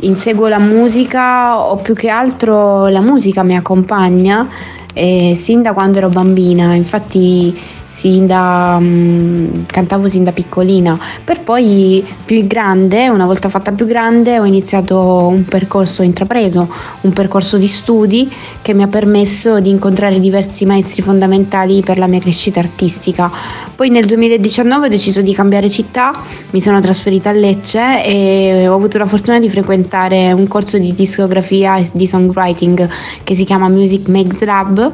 inseguo 0.00 0.48
la 0.48 0.58
musica 0.58 1.58
o 1.58 1.76
più 1.76 1.94
che 1.94 2.10
altro 2.10 2.88
la 2.88 3.00
musica 3.00 3.42
mi 3.42 3.56
accompagna 3.56 4.46
eh, 4.94 5.36
sin 5.36 5.62
da 5.62 5.72
quando 5.72 5.98
ero 5.98 6.08
bambina, 6.08 6.74
infatti 6.74 7.54
sin 7.94 8.26
da, 8.26 8.76
um, 8.78 9.64
cantavo 9.66 10.08
sin 10.08 10.24
da 10.24 10.32
piccolina, 10.32 10.98
per 11.24 11.40
poi 11.40 12.04
più 12.24 12.44
grande, 12.46 13.08
una 13.08 13.24
volta 13.24 13.48
fatta 13.48 13.72
più 13.72 13.86
grande, 13.86 14.38
ho 14.38 14.44
iniziato 14.44 15.26
un 15.28 15.44
percorso 15.44 16.02
intrapreso, 16.02 16.68
un 17.02 17.12
percorso 17.12 17.56
di 17.56 17.68
studi 17.68 18.30
che 18.60 18.74
mi 18.74 18.82
ha 18.82 18.88
permesso 18.88 19.60
di 19.60 19.70
incontrare 19.70 20.18
diversi 20.18 20.66
maestri 20.66 21.02
fondamentali 21.02 21.82
per 21.82 21.98
la 21.98 22.06
mia 22.06 22.18
crescita 22.18 22.58
artistica. 22.58 23.30
Poi 23.74 23.88
nel 23.90 24.06
2019 24.06 24.86
ho 24.86 24.90
deciso 24.90 25.22
di 25.22 25.32
cambiare 25.32 25.70
città, 25.70 26.12
mi 26.50 26.60
sono 26.60 26.80
trasferita 26.80 27.30
a 27.30 27.32
Lecce 27.32 28.04
e 28.04 28.66
ho 28.68 28.74
avuto 28.74 28.98
la 28.98 29.06
fortuna 29.06 29.38
di 29.38 29.48
frequentare 29.48 30.32
un 30.32 30.46
corso 30.48 30.78
di 30.78 30.92
discografia 30.92 31.76
e 31.76 31.88
di 31.92 32.06
songwriting 32.06 32.88
che 33.22 33.34
si 33.34 33.44
chiama 33.44 33.68
Music 33.68 34.08
Makes 34.08 34.44
Lab 34.44 34.92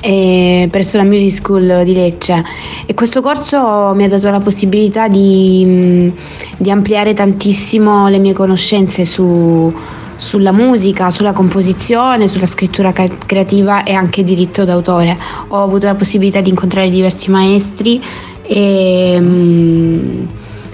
presso 0.00 0.96
la 0.96 1.04
Music 1.04 1.32
School 1.32 1.82
di 1.84 1.94
Lecce 1.94 2.42
e 2.86 2.94
questo 2.94 3.20
corso 3.20 3.92
mi 3.94 4.04
ha 4.04 4.08
dato 4.08 4.30
la 4.30 4.40
possibilità 4.40 5.08
di, 5.08 6.12
di 6.56 6.70
ampliare 6.70 7.12
tantissimo 7.12 8.08
le 8.08 8.18
mie 8.18 8.32
conoscenze 8.32 9.04
su, 9.04 9.72
sulla 10.16 10.52
musica, 10.52 11.10
sulla 11.10 11.32
composizione, 11.32 12.28
sulla 12.28 12.46
scrittura 12.46 12.92
creativa 12.92 13.82
e 13.82 13.92
anche 13.92 14.22
diritto 14.22 14.64
d'autore. 14.64 15.16
Ho 15.48 15.62
avuto 15.62 15.86
la 15.86 15.94
possibilità 15.94 16.40
di 16.40 16.50
incontrare 16.50 16.90
diversi 16.90 17.30
maestri 17.30 18.02
e, 18.42 19.14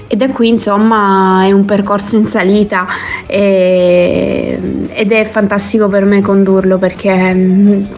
e 0.07 0.17
da 0.17 0.29
qui 0.31 0.49
insomma 0.49 1.45
è 1.45 1.53
un 1.53 1.65
percorso 1.65 2.17
in 2.17 2.25
salita 2.25 2.87
e, 3.27 4.59
ed 4.89 5.13
è 5.13 5.25
fantastico 5.25 5.89
per 5.89 6.05
me 6.05 6.21
condurlo 6.21 6.79
perché 6.79 7.89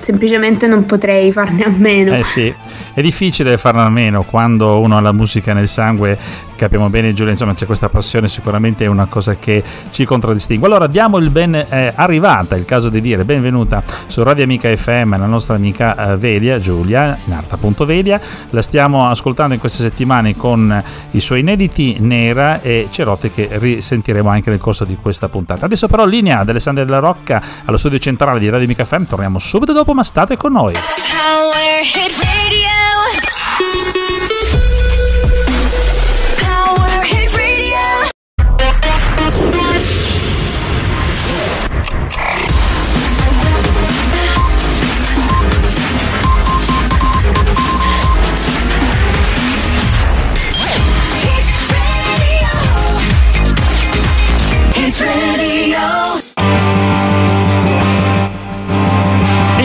semplicemente 0.00 0.66
non 0.66 0.86
potrei 0.86 1.32
farne 1.32 1.64
a 1.64 1.68
meno. 1.68 2.14
Eh 2.14 2.24
sì, 2.24 2.52
è 2.92 3.00
difficile 3.00 3.56
farne 3.58 3.82
a 3.82 3.88
meno 3.88 4.22
quando 4.22 4.80
uno 4.80 4.96
ha 4.96 5.00
la 5.00 5.12
musica 5.12 5.52
nel 5.52 5.68
sangue, 5.68 6.18
capiamo 6.60 6.90
bene 6.90 7.14
Giulia, 7.14 7.32
insomma 7.32 7.54
c'è 7.54 7.64
questa 7.64 7.88
passione, 7.88 8.28
sicuramente 8.28 8.84
è 8.84 8.86
una 8.86 9.06
cosa 9.06 9.36
che 9.36 9.62
ci 9.90 10.04
contraddistingue. 10.04 10.66
Allora 10.66 10.86
diamo 10.86 11.16
il 11.16 11.30
ben 11.30 11.54
eh, 11.54 11.92
arrivata, 11.94 12.54
il 12.54 12.66
caso 12.66 12.90
di 12.90 13.00
dire 13.00 13.24
benvenuta 13.24 13.82
su 14.06 14.22
Radio 14.22 14.44
Amica 14.44 14.74
FM, 14.74 15.18
la 15.18 15.26
nostra 15.26 15.54
amica 15.54 16.12
eh, 16.12 16.16
Velia, 16.18 16.60
Giulia, 16.60 17.16
in 17.24 17.32
arte 17.32 17.54
appunto 17.54 17.86
Velia, 17.86 18.20
la 18.50 18.60
stiamo 18.60 19.08
ascoltando 19.08 19.54
in 19.54 19.60
queste 19.60 19.82
settimane 19.82 20.36
con 20.36 20.82
i 21.12 21.20
suoi 21.20 21.40
inediti 21.40 21.96
Nera 22.00 22.60
e 22.60 22.88
Cerotti 22.90 23.30
che 23.30 23.48
risentiremo 23.52 24.28
anche 24.28 24.50
nel 24.50 24.58
corso 24.58 24.84
di 24.84 24.96
questa 25.00 25.28
puntata. 25.28 25.64
Adesso 25.64 25.88
però 25.88 26.04
linea 26.04 26.44
di 26.44 26.50
Alessandra 26.50 26.84
della 26.84 26.98
Rocca 26.98 27.42
allo 27.64 27.78
studio 27.78 27.98
centrale 27.98 28.38
di 28.38 28.50
Radio 28.50 28.66
Amica 28.66 28.84
FM, 28.84 29.04
torniamo 29.04 29.38
subito 29.38 29.72
dopo 29.72 29.89
ma 29.92 30.04
state 30.04 30.36
con 30.36 30.52
noi. 30.52 30.74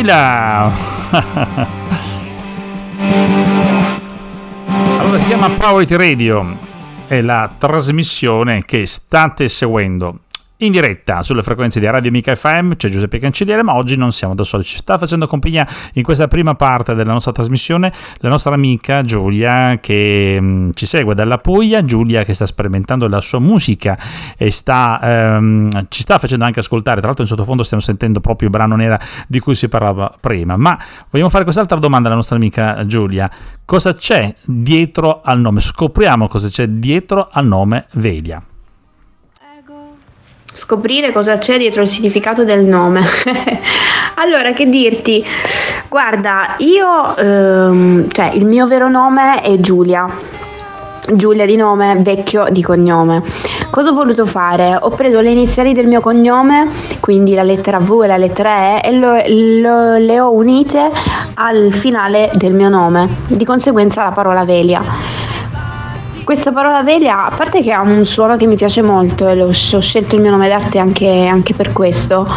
Power 0.06 0.12
Hit 0.12 0.12
Radio. 0.12 0.14
Baila! 0.14 0.72
allora 5.00 5.18
si 5.18 5.26
chiama 5.26 5.50
Power 5.50 5.90
Radio, 5.90 6.56
è 7.08 7.22
la 7.22 7.52
trasmissione 7.58 8.64
che 8.66 8.86
state 8.86 9.50
seguendo 9.50 10.20
in 10.60 10.72
diretta 10.72 11.22
sulle 11.22 11.44
frequenze 11.44 11.82
di 11.82 11.86
Radio 11.86 12.10
Amica 12.10 12.34
FM, 12.34 12.74
c'è 12.74 12.88
Giuseppe 12.88 13.20
Cancelliere, 13.20 13.62
ma 13.62 13.76
oggi 13.76 13.98
non 13.98 14.14
siamo 14.14 14.34
da 14.36 14.46
soli, 14.46 14.64
ci 14.64 14.78
sta 14.78 14.98
facendo 14.98 15.28
compagnia 15.28 15.68
in 15.94 16.04
questa 16.04 16.30
prima 16.30 16.56
parte 16.56 16.96
della 16.96 17.12
nostra 17.12 17.34
trasmissione 17.34 17.92
la 18.20 18.30
nostra 18.30 18.54
amica 18.54 19.04
Giulia 19.04 19.80
che 19.82 20.38
mm, 20.40 20.70
ci 20.74 20.86
segue 20.86 21.14
dalla 21.14 21.40
Puglia, 21.40 21.84
Giulia 21.84 22.24
che 22.24 22.34
sta 22.34 22.46
sperimentando 22.46 23.10
la 23.10 23.20
sua 23.20 23.40
musica 23.40 24.00
e 24.38 24.50
sta, 24.50 25.00
ehm, 25.04 25.88
ci 25.90 26.02
sta 26.02 26.20
facendo 26.20 26.46
anche 26.46 26.62
ascoltare, 26.62 26.98
tra 26.98 27.08
l'altro 27.08 27.24
in 27.24 27.30
sottofondo 27.30 27.64
stiamo 27.64 27.84
sentendo 27.84 28.22
proprio 28.22 28.48
il 28.48 28.54
brano 28.54 28.78
nera 28.78 28.98
di 29.28 29.40
cui 29.40 29.56
si 29.56 29.68
parlava 29.68 30.14
prima, 30.22 30.56
ma 30.56 30.80
vogliamo 31.10 31.30
fare 31.30 31.44
quest'altra 31.44 31.80
domanda 31.80 32.08
alla 32.08 32.16
nostra 32.16 32.38
amica 32.38 32.86
Giulia, 32.86 33.30
cosa 33.66 33.94
c'è 33.94 34.34
dietro 34.46 35.20
al 35.22 35.40
nome? 35.40 35.60
Scopriamo 35.60 36.30
cosa 36.30 36.48
c'è 36.48 36.68
dietro 36.68 37.28
al 37.30 37.46
nome 37.46 37.88
Velia 37.94 38.42
scoprire 40.56 41.12
cosa 41.12 41.36
c'è 41.36 41.58
dietro 41.58 41.82
il 41.82 41.88
significato 41.88 42.44
del 42.44 42.64
nome. 42.64 43.04
allora, 44.16 44.52
che 44.54 44.68
dirti? 44.68 45.24
Guarda, 45.90 46.56
io, 46.60 47.16
ehm, 47.16 48.10
cioè, 48.10 48.32
il 48.34 48.46
mio 48.46 48.66
vero 48.66 48.90
nome 48.90 49.42
è 49.42 49.58
Giulia. 49.60 50.10
Giulia 51.14 51.46
di 51.46 51.56
nome, 51.56 51.98
vecchio 52.00 52.48
di 52.50 52.64
cognome. 52.64 53.22
Cosa 53.70 53.90
ho 53.90 53.94
voluto 53.94 54.26
fare? 54.26 54.76
Ho 54.80 54.90
preso 54.90 55.22
le 55.22 55.30
iniziali 55.30 55.72
del 55.72 55.86
mio 55.86 56.02
cognome, 56.02 56.66
quindi 57.00 57.36
la 57.36 57.44
lettera 57.44 57.78
V 57.78 58.02
e 58.04 58.08
la 58.08 58.18
lettera 58.18 58.80
E, 58.82 58.90
e 58.90 58.98
lo, 58.98 59.14
lo, 59.28 59.98
le 59.98 60.20
ho 60.20 60.32
unite 60.32 60.90
al 61.36 61.72
finale 61.74 62.32
del 62.34 62.54
mio 62.54 62.70
nome, 62.70 63.08
di 63.28 63.46
conseguenza 63.46 64.04
la 64.04 64.12
parola 64.12 64.46
Velia. 64.46 65.25
Questa 66.26 66.52
parola 66.52 66.82
Velia, 66.82 67.28
a 67.28 67.36
parte 67.36 67.62
che 67.62 67.72
ha 67.72 67.82
un 67.82 68.04
suono 68.04 68.36
che 68.36 68.48
mi 68.48 68.56
piace 68.56 68.82
molto 68.82 69.28
e 69.28 69.40
ho 69.44 69.52
scelto 69.52 70.16
il 70.16 70.22
mio 70.22 70.32
nome 70.32 70.48
d'arte 70.48 70.80
anche, 70.80 71.28
anche 71.28 71.54
per 71.54 71.72
questo, 71.72 72.28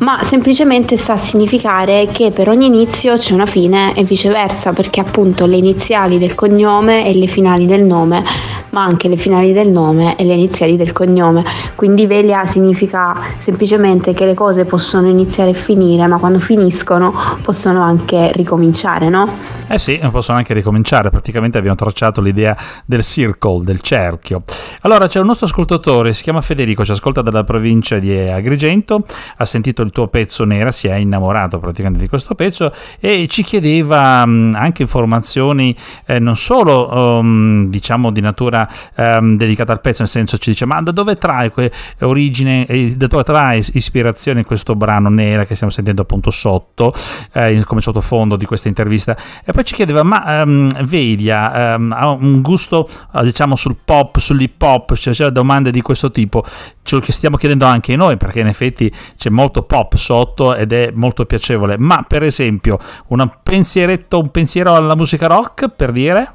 ma 0.00 0.20
semplicemente 0.24 0.96
sta 0.96 1.12
a 1.12 1.16
significare 1.16 2.08
che 2.10 2.32
per 2.32 2.48
ogni 2.48 2.66
inizio 2.66 3.16
c'è 3.16 3.32
una 3.32 3.46
fine 3.46 3.94
e 3.94 4.02
viceversa, 4.02 4.72
perché 4.72 4.98
appunto 4.98 5.46
le 5.46 5.54
iniziali 5.54 6.18
del 6.18 6.34
cognome 6.34 7.06
e 7.06 7.14
le 7.14 7.28
finali 7.28 7.66
del 7.66 7.84
nome, 7.84 8.24
ma 8.70 8.82
anche 8.82 9.06
le 9.06 9.16
finali 9.16 9.52
del 9.52 9.68
nome 9.68 10.16
e 10.16 10.24
le 10.24 10.34
iniziali 10.34 10.76
del 10.76 10.90
cognome. 10.90 11.44
Quindi 11.76 12.06
Velia 12.06 12.44
significa 12.46 13.16
semplicemente 13.36 14.12
che 14.12 14.26
le 14.26 14.34
cose 14.34 14.64
possono 14.64 15.06
iniziare 15.06 15.50
e 15.50 15.54
finire, 15.54 16.04
ma 16.08 16.18
quando 16.18 16.40
finiscono 16.40 17.14
possono 17.42 17.80
anche 17.80 18.32
ricominciare, 18.32 19.08
no? 19.08 19.54
Eh 19.68 19.78
sì, 19.78 20.00
possono 20.10 20.38
anche 20.38 20.52
ricominciare, 20.52 21.10
praticamente 21.10 21.58
abbiamo 21.58 21.76
tracciato 21.76 22.20
l'idea 22.20 22.56
del 22.84 23.02
circle 23.02 23.34
circle, 23.36 23.64
del 23.64 23.80
cerchio. 23.80 24.42
Allora 24.82 25.08
c'è 25.08 25.20
un 25.20 25.26
nostro 25.26 25.46
ascoltatore, 25.46 26.14
si 26.14 26.22
chiama 26.22 26.40
Federico, 26.40 26.84
ci 26.84 26.92
ascolta 26.92 27.22
dalla 27.22 27.44
provincia 27.44 27.98
di 27.98 28.16
Agrigento, 28.16 29.04
ha 29.36 29.44
sentito 29.44 29.82
il 29.82 29.90
tuo 29.90 30.08
pezzo 30.08 30.44
nera, 30.44 30.72
si 30.72 30.88
è 30.88 30.94
innamorato 30.94 31.58
praticamente 31.58 32.00
di 32.00 32.08
questo 32.08 32.34
pezzo 32.34 32.72
e 32.98 33.26
ci 33.28 33.42
chiedeva 33.42 34.24
mh, 34.24 34.54
anche 34.56 34.82
informazioni 34.82 35.74
eh, 36.06 36.18
non 36.18 36.36
solo 36.36 36.92
um, 36.92 37.68
diciamo 37.68 38.10
di 38.10 38.20
natura 38.20 38.68
ehm, 38.94 39.36
dedicata 39.36 39.72
al 39.72 39.80
pezzo, 39.80 40.02
nel 40.02 40.10
senso 40.10 40.38
ci 40.38 40.50
dice 40.50 40.64
ma 40.64 40.80
da 40.82 40.92
dove 40.92 41.16
trae 41.16 41.52
origine 42.00 42.66
e 42.66 42.96
da 42.96 43.06
dove 43.06 43.24
trae 43.24 43.62
ispirazione 43.72 44.44
questo 44.44 44.74
brano 44.74 45.08
nera 45.08 45.44
che 45.44 45.54
stiamo 45.54 45.72
sentendo 45.72 46.02
appunto 46.02 46.30
sotto, 46.30 46.92
eh, 47.32 47.62
come 47.64 47.80
sottofondo 47.80 48.36
di 48.36 48.44
questa 48.44 48.68
intervista 48.68 49.16
e 49.44 49.52
poi 49.52 49.64
ci 49.64 49.74
chiedeva 49.74 50.02
ma 50.02 50.40
ehm, 50.40 50.84
Vedia 50.84 51.74
ehm, 51.74 51.92
ha 51.92 52.10
un 52.10 52.40
gusto 52.40 52.88
eh, 53.14 53.25
diciamo 53.26 53.56
sul 53.56 53.76
pop, 53.84 54.18
sull'hip 54.18 54.60
hop, 54.62 54.94
cioè, 54.94 55.14
cioè 55.14 55.30
domande 55.30 55.70
di 55.70 55.82
questo 55.82 56.10
tipo, 56.10 56.44
ce 56.82 56.96
lo 56.96 57.02
stiamo 57.06 57.36
chiedendo 57.36 57.64
anche 57.66 57.94
noi 57.96 58.16
perché 58.16 58.40
in 58.40 58.46
effetti 58.46 58.92
c'è 59.16 59.30
molto 59.30 59.62
pop 59.62 59.94
sotto 59.96 60.54
ed 60.54 60.72
è 60.72 60.90
molto 60.94 61.24
piacevole, 61.26 61.76
ma 61.78 62.04
per 62.06 62.22
esempio 62.22 62.78
un 63.08 63.30
pensieretto, 63.42 64.18
un 64.18 64.30
pensiero 64.30 64.74
alla 64.74 64.96
musica 64.96 65.26
rock 65.26 65.68
per 65.68 65.92
dire? 65.92 66.30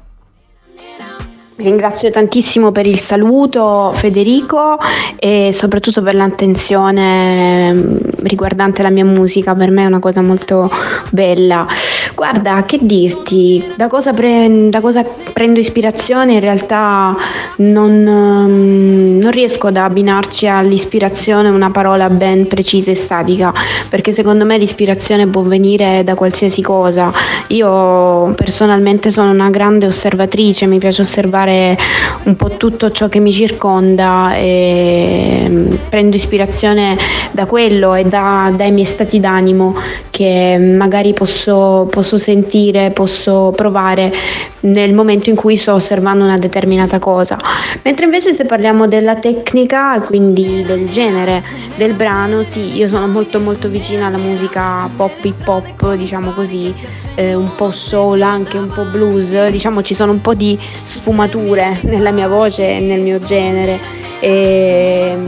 Ringrazio 1.62 2.10
tantissimo 2.10 2.72
per 2.72 2.86
il 2.86 2.98
saluto 2.98 3.92
Federico 3.94 4.78
e 5.16 5.50
soprattutto 5.52 6.02
per 6.02 6.14
l'attenzione 6.14 7.72
mm, 7.72 7.96
riguardante 8.22 8.82
la 8.82 8.90
mia 8.90 9.04
musica, 9.04 9.54
per 9.54 9.70
me 9.70 9.82
è 9.82 9.86
una 9.86 9.98
cosa 9.98 10.22
molto 10.22 10.70
bella. 11.10 11.66
Guarda, 12.14 12.64
che 12.64 12.78
dirti, 12.80 13.72
da 13.76 13.88
cosa, 13.88 14.12
pre- 14.12 14.68
da 14.68 14.80
cosa 14.80 15.04
prendo 15.32 15.58
ispirazione 15.58 16.34
in 16.34 16.40
realtà 16.40 17.16
non, 17.56 17.90
mm, 17.90 19.18
non 19.18 19.30
riesco 19.30 19.68
ad 19.68 19.76
abbinarci 19.76 20.46
all'ispirazione 20.46 21.48
una 21.48 21.70
parola 21.70 22.10
ben 22.10 22.46
precisa 22.46 22.90
e 22.90 22.94
statica, 22.94 23.52
perché 23.88 24.12
secondo 24.12 24.44
me 24.44 24.58
l'ispirazione 24.58 25.26
può 25.26 25.42
venire 25.42 26.02
da 26.04 26.14
qualsiasi 26.14 26.60
cosa. 26.62 27.12
Io 27.48 28.32
personalmente 28.34 29.10
sono 29.10 29.30
una 29.30 29.50
grande 29.50 29.86
osservatrice, 29.86 30.66
mi 30.66 30.78
piace 30.78 31.02
osservare 31.02 31.76
un 32.24 32.36
po' 32.36 32.50
tutto 32.56 32.90
ciò 32.90 33.08
che 33.08 33.20
mi 33.20 33.32
circonda 33.32 34.34
e 34.34 35.46
mm, 35.48 35.72
prendo 35.88 36.16
ispirazione 36.16 36.96
da 37.32 37.46
quello 37.46 37.94
e 37.94 38.04
da, 38.04 38.52
dai 38.54 38.70
miei 38.70 38.86
stati 38.86 39.18
d'animo 39.18 39.74
che 40.10 40.58
magari 40.58 41.14
posso, 41.14 41.88
posso 41.90 42.11
sentire, 42.16 42.90
posso 42.90 43.52
provare 43.54 44.12
nel 44.60 44.92
momento 44.92 45.30
in 45.30 45.36
cui 45.36 45.56
sto 45.56 45.74
osservando 45.74 46.24
una 46.24 46.38
determinata 46.38 46.98
cosa. 46.98 47.38
Mentre 47.82 48.04
invece 48.04 48.32
se 48.32 48.44
parliamo 48.44 48.86
della 48.86 49.16
tecnica, 49.16 50.00
quindi 50.02 50.62
del 50.64 50.88
genere 50.88 51.42
del 51.76 51.94
brano, 51.94 52.42
sì, 52.42 52.76
io 52.76 52.88
sono 52.88 53.06
molto 53.06 53.40
molto 53.40 53.68
vicina 53.68 54.06
alla 54.06 54.18
musica 54.18 54.88
pop 54.94 55.24
hip 55.24 55.46
hop, 55.46 55.94
diciamo 55.94 56.32
così, 56.32 56.74
eh, 57.14 57.34
un 57.34 57.50
po' 57.56 57.70
soul, 57.70 58.22
anche 58.22 58.58
un 58.58 58.66
po' 58.72 58.84
blues, 58.84 59.48
diciamo 59.48 59.82
ci 59.82 59.94
sono 59.94 60.12
un 60.12 60.20
po' 60.20 60.34
di 60.34 60.58
sfumature 60.82 61.78
nella 61.82 62.10
mia 62.10 62.28
voce 62.28 62.76
e 62.76 62.80
nel 62.80 63.00
mio 63.00 63.18
genere. 63.18 64.10
E, 64.22 65.18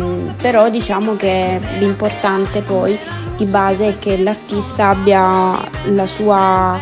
però 0.40 0.70
diciamo 0.70 1.16
che 1.16 1.58
l'importante 1.80 2.62
poi 2.62 2.96
di 3.36 3.44
base 3.46 3.88
è 3.88 3.98
che 3.98 4.22
l'artista 4.22 4.90
abbia 4.90 5.58
la 5.86 6.06
sua, 6.06 6.78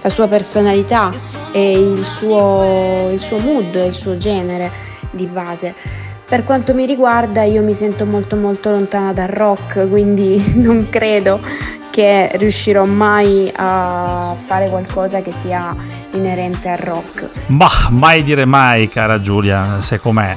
la 0.00 0.08
sua 0.08 0.28
personalità 0.28 1.10
e 1.50 1.72
il 1.72 2.04
suo, 2.04 3.10
il 3.12 3.18
suo 3.18 3.38
mood, 3.38 3.74
il 3.84 3.92
suo 3.92 4.16
genere 4.16 4.70
di 5.10 5.26
base. 5.26 5.74
Per 6.28 6.44
quanto 6.44 6.72
mi 6.72 6.86
riguarda 6.86 7.42
io 7.42 7.64
mi 7.64 7.74
sento 7.74 8.06
molto 8.06 8.36
molto 8.36 8.70
lontana 8.70 9.12
dal 9.12 9.26
rock, 9.28 9.88
quindi 9.88 10.40
non 10.54 10.86
credo 10.88 11.40
che 11.96 12.28
riuscirò 12.34 12.84
mai 12.84 13.50
a 13.56 14.36
fare 14.46 14.68
qualcosa 14.68 15.22
che 15.22 15.32
sia 15.40 15.74
inerente 16.12 16.68
al 16.68 16.76
rock. 16.76 17.44
Ma 17.46 17.70
mai 17.88 18.22
dire 18.22 18.44
mai, 18.44 18.86
cara 18.86 19.18
Giulia, 19.18 19.80
sai 19.80 19.98
com'è? 19.98 20.36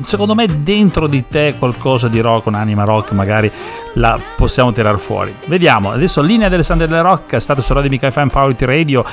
Secondo 0.00 0.34
me 0.34 0.46
dentro 0.46 1.06
di 1.06 1.24
te 1.28 1.54
qualcosa 1.56 2.08
di 2.08 2.18
rock, 2.18 2.46
un'anima 2.46 2.82
rock, 2.82 3.12
magari 3.12 3.48
la 3.94 4.18
possiamo 4.34 4.72
tirare 4.72 4.98
fuori. 4.98 5.32
Vediamo, 5.46 5.92
adesso 5.92 6.20
linea 6.20 6.48
dell'Alessandro 6.48 6.88
del 6.88 7.00
Rock, 7.00 7.34
è 7.34 7.40
stato 7.40 7.62
su 7.62 7.72
Radio 7.72 7.90
Mica 7.90 8.10
FM 8.10 8.26
Power 8.26 8.56
Radio, 8.58 9.04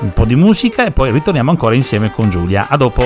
un 0.00 0.14
po' 0.14 0.24
di 0.24 0.36
musica 0.36 0.86
e 0.86 0.90
poi 0.90 1.10
ritorniamo 1.10 1.50
ancora 1.50 1.74
insieme 1.74 2.10
con 2.12 2.30
Giulia. 2.30 2.66
A 2.70 2.78
dopo. 2.78 3.04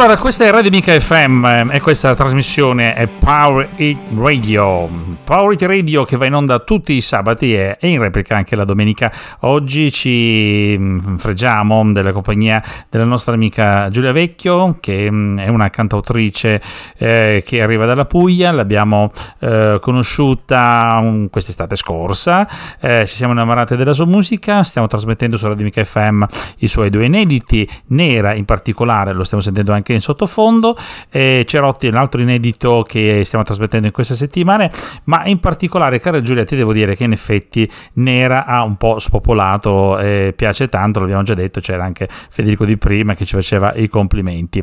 Allora, 0.00 0.16
questa 0.16 0.46
è 0.46 0.50
Radio 0.50 0.70
Mica 0.70 0.98
FM 0.98 1.68
e 1.72 1.80
questa 1.82 2.14
trasmissione 2.14 2.94
è 2.94 3.06
Power 3.06 3.68
It 3.76 3.98
Radio. 4.16 4.88
Power 5.24 5.52
It 5.52 5.60
Radio 5.60 6.04
che 6.04 6.16
va 6.16 6.24
in 6.24 6.32
onda 6.32 6.58
tutti 6.60 6.94
i 6.94 7.02
sabati 7.02 7.54
e 7.54 7.76
in 7.80 8.00
replica 8.00 8.34
anche 8.34 8.56
la 8.56 8.64
domenica. 8.64 9.12
Oggi 9.40 9.92
ci 9.92 10.74
mm, 10.78 11.16
fregiamo 11.16 11.92
della 11.92 12.12
compagnia 12.12 12.62
della 12.88 13.04
nostra 13.04 13.34
amica 13.34 13.90
Giulia 13.90 14.12
Vecchio, 14.12 14.78
che 14.80 15.10
mm, 15.10 15.38
è 15.40 15.48
una 15.48 15.68
cantautrice 15.68 16.62
eh, 16.96 17.42
che 17.44 17.60
arriva 17.60 17.84
dalla 17.84 18.06
Puglia. 18.06 18.52
L'abbiamo 18.52 19.12
eh, 19.40 19.76
conosciuta 19.82 21.26
quest'estate 21.30 21.76
scorsa. 21.76 22.48
Eh, 22.80 23.04
ci 23.06 23.16
siamo 23.16 23.34
innamorate 23.34 23.76
della 23.76 23.92
sua 23.92 24.06
musica. 24.06 24.62
Stiamo 24.62 24.86
trasmettendo 24.86 25.36
su 25.36 25.46
Radio 25.46 25.64
Mica 25.64 25.84
FM 25.84 26.24
i 26.60 26.68
suoi 26.68 26.88
due 26.88 27.04
inediti. 27.04 27.68
Nera 27.88 28.32
in 28.32 28.46
particolare, 28.46 29.12
lo 29.12 29.24
stiamo 29.24 29.42
sentendo 29.42 29.74
anche 29.74 29.88
anche 29.90 29.92
in 29.94 30.00
sottofondo. 30.00 30.76
Eh, 31.10 31.44
Cerotti 31.46 31.86
è 31.86 31.90
un 31.90 31.96
altro 31.96 32.20
inedito 32.20 32.84
che 32.86 33.22
stiamo 33.24 33.44
trasmettendo 33.44 33.86
in 33.86 33.92
queste 33.92 34.14
settimane, 34.14 34.70
ma 35.04 35.24
in 35.26 35.40
particolare, 35.40 36.00
cara 36.00 36.22
Giulia, 36.22 36.44
ti 36.44 36.56
devo 36.56 36.72
dire 36.72 36.94
che 36.94 37.04
in 37.04 37.12
effetti 37.12 37.70
Nera 37.94 38.44
ha 38.46 38.62
un 38.62 38.76
po' 38.76 38.98
spopolato, 38.98 39.98
eh, 39.98 40.32
piace 40.36 40.68
tanto, 40.68 41.00
l'abbiamo 41.00 41.22
già 41.22 41.34
detto, 41.34 41.60
c'era 41.60 41.84
anche 41.84 42.08
Federico 42.08 42.64
Di 42.64 42.76
Prima 42.76 43.14
che 43.14 43.24
ci 43.24 43.34
faceva 43.34 43.74
i 43.74 43.88
complimenti. 43.88 44.62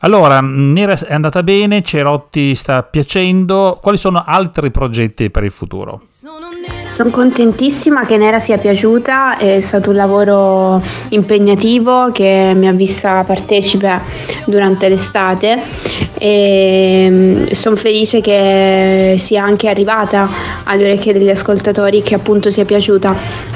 Allora, 0.00 0.40
Nera 0.40 0.94
è 0.94 1.14
andata 1.14 1.42
bene, 1.42 1.82
Cerotti 1.82 2.54
sta 2.54 2.82
piacendo, 2.82 3.78
quali 3.80 3.98
sono 3.98 4.22
altri 4.24 4.70
progetti 4.70 5.30
per 5.30 5.44
il 5.44 5.50
futuro? 5.50 6.00
Sono 6.04 6.48
contentissima 7.10 8.04
che 8.04 8.16
Nera 8.16 8.40
sia 8.40 8.58
piaciuta, 8.58 9.36
è 9.38 9.60
stato 9.60 9.90
un 9.90 9.96
lavoro 9.96 10.82
impegnativo 11.10 12.10
che 12.12 12.52
mi 12.54 12.68
ha 12.68 12.72
vista 12.72 13.24
partecipe 13.26 14.00
durante 14.46 14.88
l'estate 14.88 15.62
e 16.18 17.06
mm, 17.10 17.46
sono 17.50 17.76
felice 17.76 18.20
che 18.20 19.16
sia 19.18 19.42
anche 19.42 19.68
arrivata 19.68 20.28
alle 20.64 20.84
orecchie 20.84 21.12
degli 21.12 21.30
ascoltatori 21.30 22.02
che 22.02 22.14
appunto 22.14 22.50
sia 22.50 22.64
piaciuta. 22.64 23.54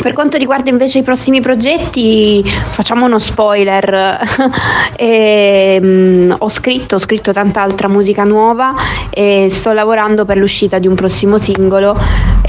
Per 0.00 0.14
quanto 0.14 0.38
riguarda 0.38 0.70
invece 0.70 0.98
i 0.98 1.02
prossimi 1.02 1.42
progetti, 1.42 2.42
facciamo 2.42 3.04
uno 3.04 3.18
spoiler. 3.18 4.18
e, 4.96 5.78
um, 5.78 6.34
ho, 6.38 6.48
scritto, 6.48 6.94
ho 6.94 6.98
scritto 6.98 7.32
tanta 7.32 7.60
altra 7.60 7.86
musica 7.86 8.24
nuova 8.24 8.74
e 9.10 9.48
sto 9.50 9.72
lavorando 9.72 10.24
per 10.24 10.38
l'uscita 10.38 10.78
di 10.78 10.86
un 10.86 10.94
prossimo 10.94 11.36
singolo. 11.36 11.94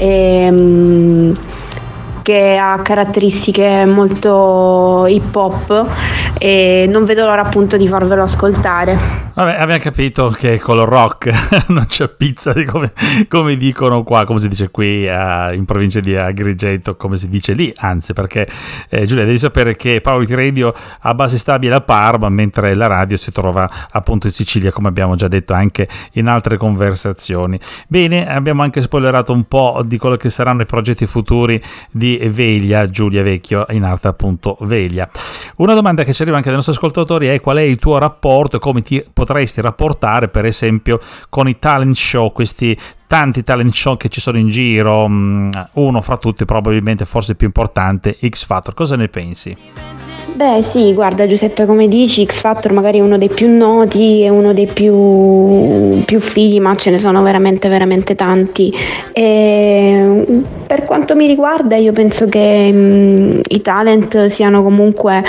E, 0.04 0.50
um, 0.50 1.32
che 2.22 2.56
ha 2.56 2.80
caratteristiche 2.82 3.84
molto 3.84 5.06
hip 5.06 5.34
hop 5.34 5.86
e 6.38 6.86
non 6.88 7.04
vedo 7.04 7.24
l'ora 7.24 7.42
appunto 7.42 7.76
di 7.76 7.88
farvelo 7.88 8.22
ascoltare. 8.22 9.22
Vabbè, 9.34 9.54
abbiamo 9.54 9.80
capito 9.80 10.28
che 10.28 10.58
con 10.58 10.76
lo 10.76 10.84
rock 10.84 11.32
non 11.68 11.86
c'è 11.86 12.08
pizza 12.08 12.52
di 12.52 12.64
come, 12.64 12.92
come, 13.28 13.56
dicono 13.56 14.02
qua, 14.02 14.24
come 14.26 14.38
si 14.38 14.48
dice 14.48 14.70
qui 14.70 15.06
uh, 15.06 15.54
in 15.54 15.64
provincia 15.64 16.00
di 16.00 16.14
Agrigento, 16.14 16.96
come 16.96 17.16
si 17.16 17.28
dice 17.30 17.54
lì, 17.54 17.72
anzi 17.78 18.12
perché 18.12 18.46
eh, 18.90 19.06
Giulia 19.06 19.24
devi 19.24 19.38
sapere 19.38 19.74
che 19.74 20.02
Power 20.02 20.28
Radio 20.28 20.74
ha 21.00 21.14
base 21.14 21.38
stabile 21.38 21.76
a 21.76 21.80
Parma, 21.80 22.28
mentre 22.28 22.74
la 22.74 22.88
radio 22.88 23.16
si 23.16 23.32
trova 23.32 23.68
appunto 23.90 24.26
in 24.26 24.34
Sicilia, 24.34 24.70
come 24.70 24.88
abbiamo 24.88 25.14
già 25.14 25.28
detto 25.28 25.54
anche 25.54 25.88
in 26.12 26.26
altre 26.26 26.58
conversazioni. 26.58 27.58
Bene, 27.88 28.28
abbiamo 28.28 28.62
anche 28.62 28.82
spoilerato 28.82 29.32
un 29.32 29.44
po' 29.44 29.82
di 29.82 29.96
quello 29.96 30.16
che 30.16 30.28
saranno 30.28 30.60
i 30.60 30.66
progetti 30.66 31.06
futuri 31.06 31.62
di 31.90 32.11
Veglia, 32.30 32.88
Giulia 32.88 33.22
Vecchio, 33.22 33.66
in 33.70 33.84
arte 33.84 34.08
appunto 34.08 34.56
Veglia. 34.60 35.08
Una 35.56 35.74
domanda 35.74 36.04
che 36.04 36.12
ci 36.12 36.22
arriva 36.22 36.36
anche 36.36 36.48
dai 36.48 36.56
nostri 36.56 36.74
ascoltatori 36.74 37.26
è 37.26 37.40
qual 37.40 37.58
è 37.58 37.62
il 37.62 37.76
tuo 37.76 37.98
rapporto 37.98 38.56
e 38.56 38.58
come 38.58 38.82
ti 38.82 39.04
potresti 39.12 39.60
rapportare 39.60 40.28
per 40.28 40.44
esempio 40.44 40.98
con 41.28 41.48
i 41.48 41.58
talent 41.58 41.94
show, 41.94 42.32
questi 42.32 42.76
tanti 43.06 43.42
talent 43.42 43.72
show 43.72 43.96
che 43.96 44.08
ci 44.08 44.20
sono 44.20 44.38
in 44.38 44.48
giro, 44.48 45.06
mm, 45.08 45.50
uno 45.72 46.00
fra 46.00 46.16
tutti 46.16 46.44
probabilmente 46.44 47.04
forse 47.04 47.32
il 47.32 47.36
più 47.36 47.46
importante, 47.46 48.18
X 48.26 48.44
Factor, 48.44 48.74
cosa 48.74 48.96
ne 48.96 49.08
pensi? 49.08 49.56
Beh 50.34 50.62
sì, 50.62 50.94
guarda 50.94 51.26
Giuseppe 51.26 51.66
come 51.66 51.88
dici, 51.88 52.24
X 52.24 52.40
Factor 52.40 52.72
magari 52.72 52.98
è 52.98 53.00
uno 53.02 53.18
dei 53.18 53.28
più 53.28 53.54
noti, 53.54 54.22
è 54.22 54.30
uno 54.30 54.54
dei 54.54 54.66
più, 54.66 56.02
più 56.04 56.20
fighi, 56.20 56.58
ma 56.58 56.74
ce 56.74 56.88
ne 56.88 56.96
sono 56.96 57.22
veramente 57.22 57.68
veramente 57.68 58.14
tanti. 58.14 58.72
E 59.12 60.40
per 60.66 60.84
quanto 60.84 61.14
mi 61.14 61.26
riguarda 61.26 61.76
io 61.76 61.92
penso 61.92 62.26
che 62.26 62.72
mh, 62.72 63.40
i 63.48 63.60
talent 63.60 64.24
siano 64.26 64.62
comunque 64.62 65.22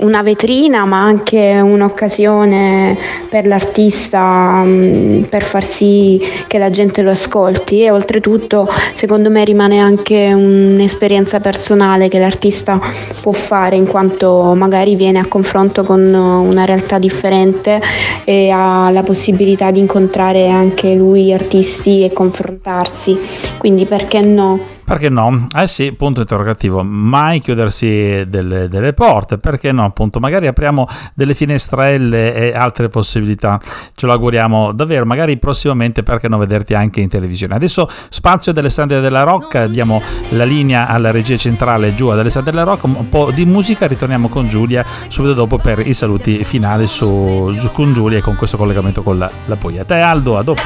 una 0.00 0.22
vetrina 0.22 0.84
ma 0.84 1.02
anche 1.02 1.58
un'occasione 1.60 2.96
per 3.28 3.46
l'artista 3.46 4.62
mh, 4.62 5.26
per 5.28 5.42
far 5.42 5.64
sì 5.64 6.22
che 6.46 6.58
la 6.58 6.70
gente 6.70 7.02
lo 7.02 7.10
ascolti 7.10 7.82
e 7.82 7.90
oltretutto 7.90 8.68
secondo 8.92 9.30
me 9.30 9.42
rimane 9.42 9.80
anche 9.80 10.32
un'esperienza 10.32 11.40
personale 11.40 12.06
che 12.06 12.20
l'artista 12.20 12.80
può 13.20 13.32
fare 13.32 13.74
in 13.74 13.86
quanto 13.88 14.43
magari 14.52 14.94
viene 14.96 15.18
a 15.18 15.26
confronto 15.26 15.82
con 15.82 16.02
una 16.02 16.64
realtà 16.66 16.98
differente 16.98 17.80
e 18.24 18.50
ha 18.50 18.90
la 18.90 19.02
possibilità 19.02 19.70
di 19.70 19.78
incontrare 19.78 20.48
anche 20.48 20.94
lui 20.94 21.32
artisti 21.32 22.04
e 22.04 22.12
confrontarsi. 22.12 23.18
Quindi 23.56 23.86
perché 23.86 24.20
no? 24.20 24.73
Perché 24.84 25.08
no? 25.08 25.46
Eh 25.56 25.66
sì, 25.66 25.92
punto 25.92 26.20
interrogativo. 26.20 26.82
Mai 26.82 27.40
chiudersi 27.40 28.24
delle, 28.26 28.68
delle, 28.68 28.92
porte, 28.92 29.38
perché 29.38 29.72
no? 29.72 29.84
Appunto, 29.84 30.20
magari 30.20 30.46
apriamo 30.46 30.86
delle 31.14 31.34
finestrelle 31.34 32.34
e 32.34 32.54
altre 32.54 32.88
possibilità. 32.88 33.58
Ce 33.94 34.06
lo 34.06 34.12
auguriamo 34.12 34.72
davvero. 34.72 35.06
Magari 35.06 35.38
prossimamente, 35.38 36.02
perché 36.02 36.28
no, 36.28 36.36
vederti 36.38 36.74
anche 36.74 37.00
in 37.00 37.08
televisione. 37.08 37.54
Adesso 37.54 37.88
spazio 38.10 38.52
ad 38.52 38.58
Alessandria 38.58 39.00
della 39.00 39.22
Rocca, 39.22 39.66
diamo 39.66 40.02
la 40.30 40.44
linea 40.44 40.86
alla 40.86 41.10
regia 41.10 41.36
centrale 41.36 41.94
giù 41.94 42.08
ad 42.08 42.18
Alessandria 42.18 42.52
della 42.52 42.70
Rocca, 42.70 42.86
un 42.86 43.08
po' 43.08 43.30
di 43.30 43.44
musica, 43.44 43.86
ritorniamo 43.86 44.28
con 44.28 44.48
Giulia 44.48 44.84
subito 45.08 45.34
dopo 45.34 45.56
per 45.56 45.86
i 45.86 45.94
saluti 45.94 46.36
finali 46.44 46.86
su, 46.86 47.56
con 47.72 47.92
Giulia 47.92 48.18
e 48.18 48.20
con 48.20 48.36
questo 48.36 48.56
collegamento 48.56 49.02
con 49.02 49.18
la, 49.18 49.30
la 49.46 49.56
Puglia. 49.56 49.84
Te 49.84 49.94
Aldo, 49.94 50.36
a 50.38 50.42
dopo. 50.42 50.62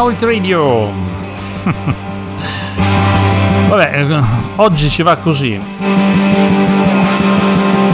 Poet 0.00 0.22
Radio. 0.22 0.90
Vabbè, 3.68 4.00
eh, 4.00 4.22
oggi 4.56 4.88
ci 4.88 5.02
va 5.02 5.16
così. 5.16 5.60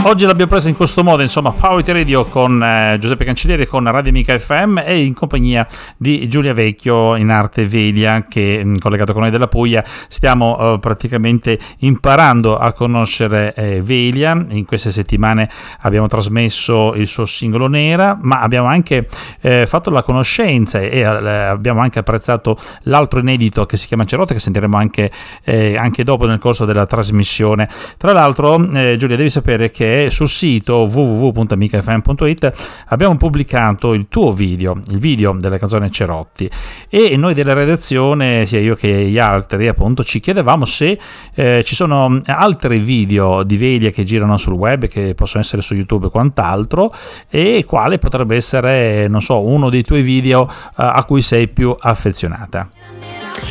Oggi 0.03 0.25
l'abbiamo 0.25 0.51
presa 0.51 0.69
in 0.69 0.75
questo 0.75 1.03
modo, 1.03 1.21
insomma, 1.21 1.51
Power 1.51 1.85
Radio 1.85 2.23
con 2.25 2.63
eh, 2.63 2.97
Giuseppe 2.99 3.25
Cancellieri 3.25 3.65
con 3.65 3.83
Radio 3.91 4.09
Amica 4.09 4.37
FM 4.37 4.81
e 4.85 5.03
in 5.03 5.13
compagnia 5.13 5.67
di 5.97 6.29
Giulia 6.29 6.53
Vecchio 6.53 7.15
in 7.15 7.29
arte 7.29 7.65
Velia 7.65 8.25
che 8.25 8.61
mm, 8.63 8.75
collegato 8.77 9.11
con 9.11 9.23
noi 9.23 9.31
della 9.31 9.47
Puglia 9.47 9.83
stiamo 10.07 10.75
eh, 10.75 10.79
praticamente 10.79 11.59
imparando 11.79 12.57
a 12.57 12.71
conoscere 12.71 13.53
eh, 13.55 13.81
Velia. 13.81 14.31
In 14.49 14.65
queste 14.65 14.91
settimane 14.91 15.49
abbiamo 15.81 16.07
trasmesso 16.07 16.93
il 16.93 17.07
suo 17.07 17.25
singolo 17.25 17.67
Nera, 17.67 18.17
ma 18.21 18.39
abbiamo 18.39 18.67
anche 18.67 19.09
eh, 19.41 19.65
fatto 19.65 19.89
la 19.89 20.03
conoscenza 20.03 20.79
e 20.79 20.99
eh, 20.99 21.03
abbiamo 21.03 21.81
anche 21.81 21.99
apprezzato 21.99 22.57
l'altro 22.83 23.19
inedito 23.19 23.65
che 23.65 23.75
si 23.75 23.87
chiama 23.87 24.05
Cerotte 24.05 24.33
che 24.33 24.39
sentiremo 24.39 24.77
anche, 24.77 25.11
eh, 25.43 25.75
anche 25.75 26.03
dopo 26.05 26.27
nel 26.27 26.39
corso 26.39 26.63
della 26.63 26.85
trasmissione. 26.85 27.67
Tra 27.97 28.13
l'altro, 28.13 28.57
Giulia, 28.57 29.17
devi 29.17 29.29
sapere 29.29 29.69
che 29.69 29.86
sul 30.09 30.27
sito 30.27 30.87
www.amicafm.it 30.91 32.53
abbiamo 32.87 33.15
pubblicato 33.15 33.93
il 33.93 34.07
tuo 34.09 34.31
video, 34.31 34.79
il 34.89 34.99
video 34.99 35.33
della 35.33 35.57
canzone 35.57 35.89
Cerotti 35.89 36.49
e 36.89 37.15
noi 37.17 37.33
della 37.33 37.53
redazione, 37.53 38.45
sia 38.45 38.59
io 38.59 38.75
che 38.75 38.87
gli 38.87 39.17
altri 39.17 39.67
appunto, 39.67 40.03
ci 40.03 40.19
chiedevamo 40.19 40.65
se 40.65 40.97
eh, 41.33 41.63
ci 41.65 41.75
sono 41.75 42.19
altri 42.25 42.79
video 42.79 43.43
di 43.43 43.57
Velia 43.57 43.89
che 43.89 44.03
girano 44.03 44.37
sul 44.37 44.53
web, 44.53 44.87
che 44.87 45.13
possono 45.15 45.43
essere 45.43 45.61
su 45.61 45.73
YouTube 45.73 46.07
e 46.07 46.09
quant'altro 46.09 46.93
e 47.29 47.63
quale 47.65 47.97
potrebbe 47.97 48.35
essere, 48.35 49.07
non 49.07 49.21
so, 49.21 49.45
uno 49.45 49.69
dei 49.69 49.83
tuoi 49.83 50.01
video 50.01 50.47
eh, 50.49 50.73
a 50.75 51.03
cui 51.05 51.21
sei 51.21 51.47
più 51.47 51.75
affezionata. 51.77 52.69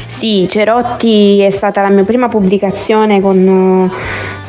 Sì, 0.07 0.47
Cerotti 0.49 1.41
è 1.41 1.51
stata 1.51 1.83
la 1.83 1.91
mia 1.91 2.05
prima 2.05 2.29
pubblicazione 2.29 3.21
con 3.21 3.91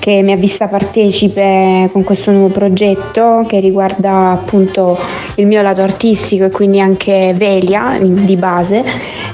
che 0.07 0.21
mi 0.21 0.31
ha 0.31 0.37
vista 0.37 0.69
partecipe 0.69 1.89
con 1.91 2.05
questo 2.05 2.31
nuovo 2.31 2.47
progetto 2.47 3.43
che 3.45 3.59
riguarda 3.59 4.31
appunto 4.31 4.97
il 5.35 5.45
mio 5.45 5.61
lato 5.61 5.81
artistico 5.81 6.45
e 6.45 6.49
quindi 6.49 6.79
anche 6.79 7.33
Velia 7.35 7.97
di 7.99 8.37
base. 8.37 8.85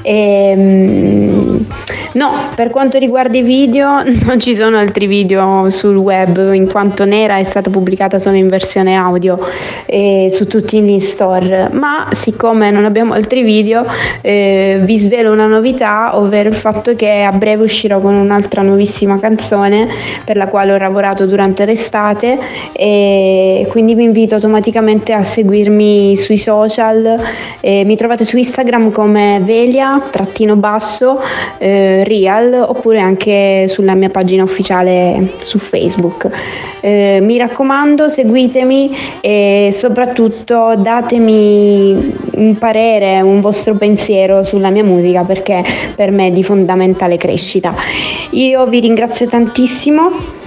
E, 0.02 0.50
ehm, 0.50 1.66
no, 2.14 2.50
per 2.56 2.72
quanto 2.72 2.98
riguarda 2.98 3.38
i 3.38 3.44
video 3.44 4.02
non 4.26 4.40
ci 4.40 4.56
sono 4.56 4.78
altri 4.78 5.06
video 5.06 5.70
sul 5.70 5.96
web 5.96 6.52
in 6.54 6.68
quanto 6.68 7.06
Nera 7.06 7.38
è 7.38 7.44
stata 7.44 7.70
pubblicata 7.70 8.18
solo 8.18 8.36
in 8.38 8.48
versione 8.48 8.96
audio 8.96 9.38
e 9.86 10.30
su 10.34 10.48
tutti 10.48 10.82
gli 10.82 11.00
store, 11.00 11.70
ma 11.72 12.08
siccome 12.12 12.72
non 12.72 12.86
abbiamo 12.86 13.14
altri 13.14 13.44
video 13.44 13.86
eh, 14.22 14.80
vi 14.82 14.98
svelo 14.98 15.32
una 15.32 15.46
novità, 15.46 16.18
ovvero 16.18 16.50
il 16.50 16.56
fatto 16.56 16.96
che 16.96 17.22
a 17.22 17.32
breve 17.32 17.64
uscirò 17.64 18.00
con 18.00 18.16
un'altra 18.16 18.64
nuovissima 18.64 19.20
canzone 19.20 19.88
per 20.26 20.36
la 20.36 20.48
quale 20.48 20.63
quale 20.64 20.74
ho 20.74 20.78
lavorato 20.78 21.26
durante 21.26 21.66
l'estate 21.66 22.40
e 22.72 23.68
quindi 23.70 23.96
vi 23.96 24.04
invito 24.04 24.36
automaticamente 24.36 25.12
a 25.12 25.22
seguirmi 25.22 26.16
sui 26.16 26.38
social. 26.38 27.22
Eh, 27.60 27.84
mi 27.84 27.98
trovate 27.98 28.24
su 28.24 28.38
Instagram 28.38 28.92
come 28.92 29.42
Velia 29.44 30.02
trattino 30.10 30.56
basso 30.56 31.20
eh, 31.58 32.04
oppure 32.66 33.00
anche 33.00 33.66
sulla 33.68 33.96
mia 33.96 34.10
pagina 34.10 34.44
ufficiale 34.44 35.34
su 35.44 35.60
Facebook. 35.60 36.30
Eh, 36.80 37.20
mi 37.22 37.38
raccomando, 37.38 38.08
seguitemi 38.08 39.20
e 39.22 39.70
soprattutto 39.74 40.76
datemi 40.78 42.14
un 42.36 42.58
parere, 42.58 43.22
un 43.22 43.42
vostro 43.42 43.76
pensiero 43.76 44.44
sulla 44.44 44.70
mia 44.70 44.84
musica 44.84 45.24
perché 45.24 45.64
per 45.96 46.12
me 46.12 46.28
è 46.28 46.32
di 46.32 46.44
fondamentale 46.44 47.18
crescita. 47.18 47.74
Io 48.32 48.66
vi 48.66 48.80
ringrazio 48.80 49.28
tantissimo 49.28 50.42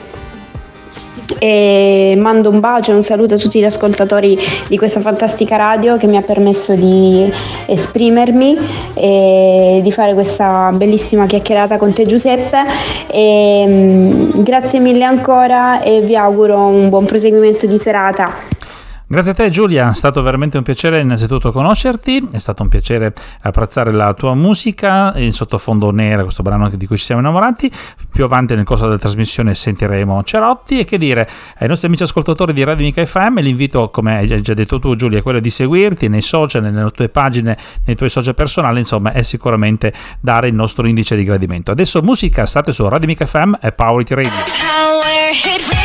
e 1.38 2.14
mando 2.18 2.50
un 2.50 2.60
bacio 2.60 2.92
e 2.92 2.94
un 2.94 3.02
saluto 3.02 3.34
a 3.34 3.36
tutti 3.36 3.58
gli 3.58 3.64
ascoltatori 3.64 4.38
di 4.68 4.76
questa 4.76 5.00
fantastica 5.00 5.56
radio 5.56 5.96
che 5.96 6.06
mi 6.06 6.16
ha 6.16 6.22
permesso 6.22 6.74
di 6.74 7.30
esprimermi 7.66 8.56
e 8.94 9.80
di 9.82 9.92
fare 9.92 10.14
questa 10.14 10.72
bellissima 10.72 11.26
chiacchierata 11.26 11.76
con 11.76 11.92
te 11.92 12.06
Giuseppe 12.06 12.62
e, 13.10 13.64
um, 13.68 14.42
grazie 14.42 14.78
mille 14.78 15.04
ancora 15.04 15.82
e 15.82 16.00
vi 16.00 16.16
auguro 16.16 16.60
un 16.66 16.88
buon 16.88 17.04
proseguimento 17.04 17.66
di 17.66 17.78
serata. 17.78 18.56
Grazie 19.09 19.31
a 19.31 19.35
te 19.35 19.51
Giulia, 19.51 19.92
è 19.92 19.95
stato 19.95 20.21
veramente 20.21 20.57
un 20.57 20.64
piacere 20.64 20.99
innanzitutto 20.99 21.53
conoscerti, 21.53 22.27
è 22.33 22.38
stato 22.38 22.64
un 22.64 22.69
piacere 22.69 23.14
apprezzare 23.42 23.92
la 23.92 24.12
tua 24.14 24.35
musica, 24.35 25.12
in 25.14 25.33
sottofondo 25.33 25.92
nera 25.92 26.25
questo 26.25 26.42
brano 26.42 26.69
di 26.71 26.87
cui 26.88 26.99
ci 26.99 27.05
siamo 27.05 27.21
innamorati, 27.21 27.71
più 28.11 28.25
avanti 28.25 28.57
nel 28.57 28.64
corso 28.64 28.87
della 28.87 28.99
trasmissione 28.99 29.55
sentiremo 29.55 30.25
Cerotti 30.25 30.81
e 30.81 30.85
che 30.85 30.99
dire 30.99 31.29
ai 31.59 31.69
nostri 31.69 31.87
amici 31.87 32.03
ascoltatori 32.03 32.53
di 32.53 32.64
Radio 32.64 32.85
Mica 32.85 33.07
FM 33.07 33.38
l'invito 33.38 33.90
come 33.90 34.16
hai 34.16 34.42
già 34.42 34.55
detto 34.55 34.81
tu 34.81 34.97
Giulia 34.97 35.21
è 35.21 35.23
quello 35.23 35.38
di 35.38 35.51
seguirti 35.51 36.09
nei 36.09 36.23
social, 36.23 36.62
nelle 36.62 36.90
tue 36.90 37.09
pagine, 37.09 37.57
nei 37.85 37.95
tuoi 37.95 38.11
social 38.11 38.35
personali, 38.35 38.81
insomma 38.81 39.12
è 39.12 39.23
sicuramente 39.23 39.92
dare 40.19 40.49
il 40.49 40.55
nostro 40.55 40.85
indice 40.85 41.14
di 41.14 41.23
gradimento. 41.23 41.71
Adesso 41.71 42.03
musica, 42.03 42.45
state 42.45 42.73
su 42.73 42.88
Radio 42.88 43.07
Mica 43.07 43.25
FM 43.25 43.53
e 43.61 43.71
Power 43.71 44.01
It 44.01 44.11
Radio. 44.11 44.31
Power. 44.31 45.75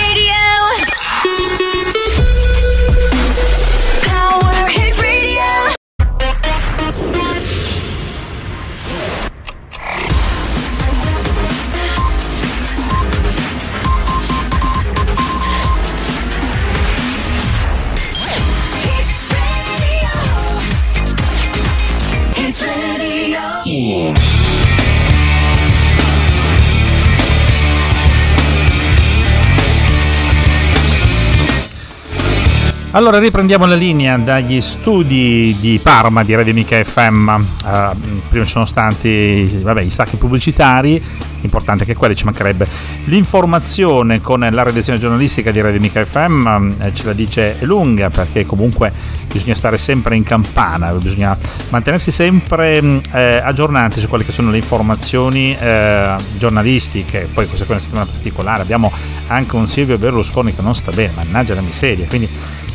Allora 32.93 33.19
riprendiamo 33.19 33.65
la 33.65 33.75
linea 33.75 34.17
dagli 34.17 34.59
studi 34.59 35.55
di 35.61 35.79
Parma 35.81 36.25
di 36.25 36.35
Radio 36.35 36.53
Mica 36.53 36.83
FM. 36.83 37.27
Uh, 37.29 37.65
eh, 37.65 37.89
prima 38.27 38.43
ci 38.43 38.51
sono 38.51 38.65
stati 38.65 39.47
vabbè, 39.61 39.81
gli 39.83 39.89
stacchi 39.89 40.17
pubblicitari, 40.17 41.01
importante 41.39 41.85
che 41.85 41.95
quelli 41.95 42.17
ci 42.17 42.25
mancherebbe. 42.25 42.67
L'informazione 43.05 44.19
con 44.19 44.41
la 44.41 44.63
redazione 44.63 44.99
giornalistica 44.99 45.51
di 45.51 45.61
Radio 45.61 45.79
Mica 45.79 46.03
FM 46.03 46.73
eh, 46.81 46.93
ce 46.93 47.05
la 47.05 47.13
dice 47.13 47.55
lunga 47.61 48.09
perché 48.09 48.45
comunque 48.45 48.91
bisogna 49.31 49.55
stare 49.55 49.77
sempre 49.77 50.17
in 50.17 50.23
campana, 50.23 50.91
bisogna 50.91 51.37
mantenersi 51.69 52.11
sempre 52.11 53.01
eh, 53.13 53.37
aggiornati 53.37 54.01
su 54.01 54.09
quelle 54.09 54.25
che 54.25 54.33
sono 54.33 54.51
le 54.51 54.57
informazioni 54.57 55.55
eh, 55.57 56.15
giornalistiche. 56.37 57.29
Poi 57.33 57.47
questa 57.47 57.63
è 57.63 57.71
una 57.71 57.79
settimana 57.79 58.05
particolare, 58.05 58.63
abbiamo 58.63 58.91
anche 59.27 59.55
un 59.55 59.69
Silvio 59.69 59.97
Berlusconi 59.97 60.53
che 60.53 60.61
non 60.61 60.75
sta 60.75 60.91
bene, 60.91 61.13
mannaggia 61.15 61.55
la 61.55 61.61
miseria, 61.61 62.05
quindi 62.05 62.27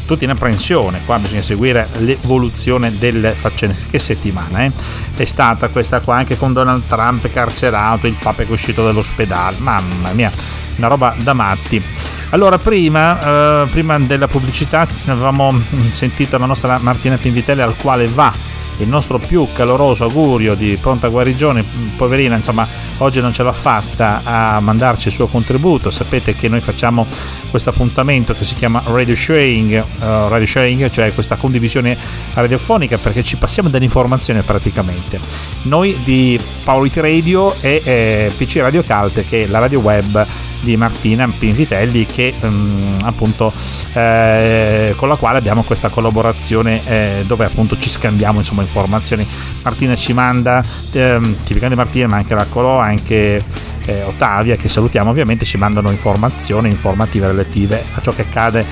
tutti 0.06 0.24
in 0.24 0.30
apprensione, 0.30 1.00
qua 1.04 1.18
bisogna 1.18 1.42
seguire 1.42 1.86
l'evoluzione 1.98 2.96
delle 2.96 3.32
faccende. 3.32 3.76
Che 3.90 3.98
settimana 3.98 4.64
eh? 4.64 4.72
è 5.16 5.24
stata 5.24 5.68
questa 5.68 6.00
qua 6.00 6.16
anche 6.16 6.36
con 6.36 6.52
Donald 6.52 6.84
Trump 6.86 7.30
carcerato, 7.30 8.06
il 8.06 8.16
Papa 8.18 8.42
è 8.42 8.46
uscito 8.48 8.84
dall'ospedale, 8.84 9.56
mamma 9.58 10.12
mia, 10.12 10.32
una 10.76 10.88
roba 10.88 11.14
da 11.18 11.34
matti. 11.34 11.82
Allora, 12.30 12.58
prima, 12.58 13.62
eh, 13.62 13.68
prima 13.68 13.98
della 13.98 14.26
pubblicità 14.26 14.86
avevamo 15.06 15.54
sentito 15.90 16.36
la 16.38 16.46
nostra 16.46 16.78
Martina 16.78 17.16
Pinvitelli 17.16 17.62
al 17.62 17.76
quale 17.76 18.06
va 18.08 18.32
il 18.78 18.88
nostro 18.88 19.18
più 19.18 19.46
caloroso 19.54 20.04
augurio 20.04 20.54
di 20.54 20.76
pronta 20.80 21.08
guarigione, 21.08 21.64
poverina, 21.96 22.36
insomma, 22.36 22.66
oggi 22.98 23.20
non 23.20 23.32
ce 23.32 23.42
l'ha 23.42 23.52
fatta 23.52 24.20
a 24.22 24.60
mandarci 24.60 25.08
il 25.08 25.14
suo 25.14 25.26
contributo. 25.26 25.90
Sapete 25.90 26.34
che 26.34 26.48
noi 26.48 26.60
facciamo 26.60 27.06
questo 27.50 27.70
appuntamento 27.70 28.34
che 28.34 28.44
si 28.44 28.54
chiama 28.54 28.82
radio 28.86 29.14
sharing, 29.14 29.82
uh, 29.98 30.28
radio 30.28 30.46
sharing, 30.46 30.90
cioè 30.90 31.14
questa 31.14 31.36
condivisione 31.36 31.96
radiofonica 32.34 32.98
perché 32.98 33.22
ci 33.22 33.36
passiamo 33.36 33.68
dell'informazione 33.68 34.42
praticamente. 34.42 35.18
Noi 35.62 35.96
di 36.04 36.38
Powerity 36.64 37.00
Radio 37.00 37.54
e 37.60 37.80
eh, 37.82 38.32
PC 38.36 38.58
Radio 38.58 38.82
Calte 38.82 39.24
che 39.24 39.44
è 39.44 39.46
la 39.46 39.58
radio 39.58 39.80
web 39.80 40.26
di 40.60 40.76
Martina 40.76 41.28
Pinvitelli 41.28 42.06
che 42.16 42.32
um, 42.40 42.96
appunto 43.02 43.52
eh, 43.92 44.94
con 44.96 45.10
la 45.10 45.16
quale 45.16 45.36
abbiamo 45.36 45.62
questa 45.62 45.90
collaborazione 45.90 46.80
eh, 46.86 47.24
dove 47.26 47.44
appunto 47.44 47.78
ci 47.78 47.90
scambiamo 47.90 48.38
insomma 48.38 48.62
informazioni. 48.62 49.26
Martina 49.62 49.94
ci 49.96 50.14
manda 50.14 50.64
ehm, 50.92 51.44
tipicamente 51.44 51.76
Martina 51.76 52.06
ma 52.06 52.16
anche 52.16 52.34
la 52.34 52.46
Colò 52.48 52.78
anche 52.78 53.44
eh, 53.84 54.02
Ottavia 54.04 54.56
che 54.56 54.70
salutiamo 54.70 55.10
ovviamente 55.10 55.44
ci 55.44 55.58
mandano 55.58 55.90
informazioni 55.90 56.70
informative 56.70 57.26
relative 57.26 57.84
a 57.94 58.00
ciò 58.00 58.12
che 58.12 58.22
accade 58.22 58.64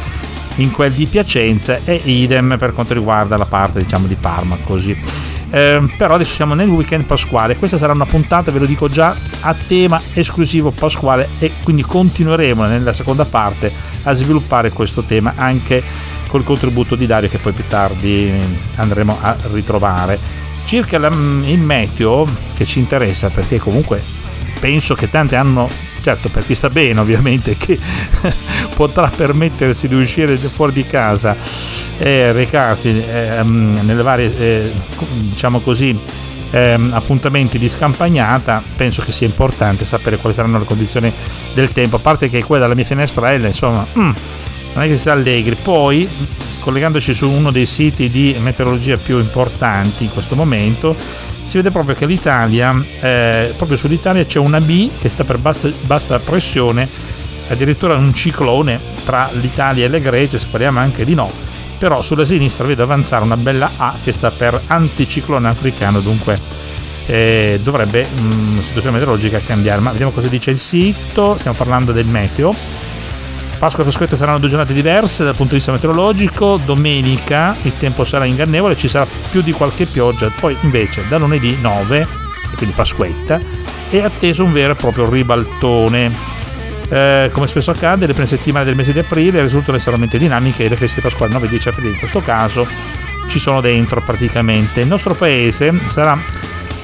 in 0.57 0.71
quel 0.71 0.93
di 0.93 1.05
Piacenza 1.05 1.81
e 1.85 2.01
idem 2.05 2.57
per 2.59 2.73
quanto 2.73 2.95
riguarda 2.95 3.37
la 3.37 3.45
parte 3.45 3.83
diciamo 3.83 4.07
di 4.07 4.15
Parma 4.15 4.57
così 4.65 4.97
eh, 5.55 5.81
però 5.97 6.15
adesso 6.15 6.35
siamo 6.35 6.55
nel 6.55 6.69
weekend 6.69 7.05
pasquale. 7.05 7.57
Questa 7.57 7.79
sarà 7.79 7.93
una 7.93 8.07
puntata 8.07 8.51
ve 8.51 8.59
lo 8.59 8.67
dico 8.67 8.89
già 8.89 9.17
a 9.43 9.55
tema 9.55 10.03
esclusivo 10.15 10.73
pasquale 10.73 11.29
e 11.39 11.53
quindi 11.63 11.83
continueremo 11.83 12.67
nella 12.67 12.93
seconda 12.93 13.25
parte 13.25 13.73
a 14.03 14.13
sviluppare 14.15 14.71
questo 14.71 15.03
tema 15.03 15.35
anche 15.37 15.81
col 16.27 16.43
contributo 16.43 16.97
di 16.97 17.07
Dario 17.07 17.29
che 17.29 17.39
poi 17.39 17.53
più 17.53 17.63
tardi 17.69 18.33
andremo 18.77 19.17
a 19.21 19.37
ritrovare. 19.53 20.19
Circa 20.65 20.99
mm, 21.09 21.45
il 21.45 21.61
meteo 21.61 22.27
che 22.57 22.67
ci 22.67 22.81
interessa 22.81 23.29
perché 23.29 23.61
comunque 23.61 24.03
penso 24.59 24.97
che 24.97 25.09
tanti 25.09 25.37
hanno 25.37 25.69
certo 26.05 26.29
per 26.29 26.45
chi 26.45 26.55
sta 26.55 26.69
bene 26.69 27.01
ovviamente 27.01 27.57
che 27.59 27.79
potrà 28.75 29.09
permettersi 29.09 29.89
di 29.89 29.95
uscire 29.95 30.37
fuori 30.37 30.73
di 30.73 30.85
casa 30.85 31.35
e 31.97 32.31
recarsi 32.33 32.91
eh, 32.91 33.43
nelle 33.43 34.03
varie 34.03 34.39
eh, 34.39 34.71
diciamo 35.31 35.61
così 35.61 35.99
eh, 36.51 36.79
appuntamenti 36.91 37.59
di 37.59 37.71
scampagnata 37.71 38.63
penso 38.77 39.03
che 39.03 39.13
sia 39.13 39.27
importante 39.27 39.87
sapere 39.87 40.19
quali 40.19 40.37
saranno 40.37 40.59
le 40.59 40.65
condizioni 40.65 41.13
del 41.53 41.73
tempo. 41.73 41.97
A 41.97 41.99
parte 41.99 42.29
che 42.29 42.45
quella 42.45 42.63
della 42.63 42.77
mia 42.77 42.85
finestrella 42.85 43.49
insomma 43.49 43.85
mm, 43.99 44.11
non 44.75 44.85
è 44.85 44.87
che 44.87 44.97
sia 44.97 45.13
allegri. 45.13 45.57
Poi 45.61 46.09
collegandoci 46.65 47.13
su 47.13 47.29
uno 47.29 47.51
dei 47.51 47.67
siti 47.67 48.09
di 48.09 48.35
meteorologia 48.41 48.97
più 48.97 49.19
importanti 49.19 50.05
in 50.05 50.11
questo 50.11 50.35
momento 50.35 50.97
si 51.45 51.59
vede 51.59 51.71
proprio 51.71 51.95
che 51.95 52.07
l'Italia, 52.07 52.75
eh, 53.01 53.53
proprio 53.55 53.77
sull'Italia 53.77 54.25
c'è 54.25 54.39
una 54.39 54.63
B 54.63 54.89
che 54.99 55.11
sta 55.11 55.25
per 55.25 55.37
bassa, 55.37 55.71
bassa 55.83 56.19
pressione, 56.19 56.89
addirittura 57.49 57.97
un 57.97 58.15
ciclone 58.15 58.81
tra 59.05 59.29
l'Italia 59.35 59.85
e 59.85 59.89
le 59.89 60.01
Grecia, 60.01 60.39
speriamo 60.39 60.79
anche 60.79 61.05
di 61.05 61.13
no, 61.13 61.31
però 61.77 62.01
sulla 62.01 62.25
sinistra 62.25 62.67
vedo 62.67 62.83
avanzare 62.83 63.25
una 63.25 63.37
bella 63.37 63.71
A 63.77 63.95
che 64.03 64.13
sta 64.13 64.31
per 64.31 64.59
anticiclone 64.69 65.47
africano, 65.47 66.01
dunque 66.01 66.41
eh, 67.05 67.61
dovrebbe 67.63 68.09
mm, 68.09 68.59
situazione 68.61 68.93
meteorologica 68.93 69.39
cambiare, 69.41 69.83
ma 69.83 69.91
vediamo 69.91 70.13
cosa 70.13 70.29
dice 70.29 70.51
il 70.51 70.59
sito, 70.59 71.37
stiamo 71.37 71.59
parlando 71.59 71.93
del 71.93 72.07
meteo 72.07 72.55
Pasqua 73.65 73.83
e 73.83 73.87
Pasquetta 73.87 74.15
saranno 74.15 74.41
due 74.41 74.51
giornate 74.51 74.75
diverse 74.75 75.25
dal 75.25 75.35
punto 75.35 75.53
di 75.53 75.57
vista 75.57 75.73
meteorologico. 75.73 76.61
Domenica 76.63 77.57
il 77.63 77.75
tempo 77.79 78.05
sarà 78.05 78.27
ingannevole, 78.27 78.77
ci 78.77 78.89
sarà 78.89 79.07
più 79.31 79.41
di 79.41 79.53
qualche 79.53 79.87
pioggia. 79.87 80.31
Poi 80.39 80.55
invece 80.61 81.09
da 81.09 81.17
lunedì 81.17 81.57
9, 81.63 82.01
e 82.01 82.57
quindi 82.57 82.75
Pasquetta, 82.75 83.41
è 83.89 84.01
atteso 84.01 84.45
un 84.45 84.53
vero 84.53 84.73
e 84.73 84.77
proprio 84.77 85.09
ribaltone. 85.09 86.13
Eh, 86.91 87.31
come 87.33 87.47
spesso 87.47 87.71
accade, 87.71 88.07
le 88.07 88.13
prime 88.13 88.29
settimane 88.29 88.67
del 88.67 88.77
mese 88.77 88.93
di 88.93 88.99
aprile 88.99 89.41
risultano 89.41 89.79
estremamente 89.79 90.19
dinamiche 90.19 90.65
e 90.65 90.69
le 90.69 90.77
feste 90.77 91.01
pasquali 91.01 91.33
9 91.33 91.47
e 91.47 91.49
10 91.49 91.69
aprile 91.71 91.89
in 91.89 91.99
questo 91.99 92.21
caso 92.21 92.67
ci 93.29 93.39
sono 93.39 93.63
dentro 93.63 94.03
praticamente. 94.03 94.81
Il 94.83 94.89
nostro 94.89 95.15
paese 95.15 95.73
sarà 95.87 96.19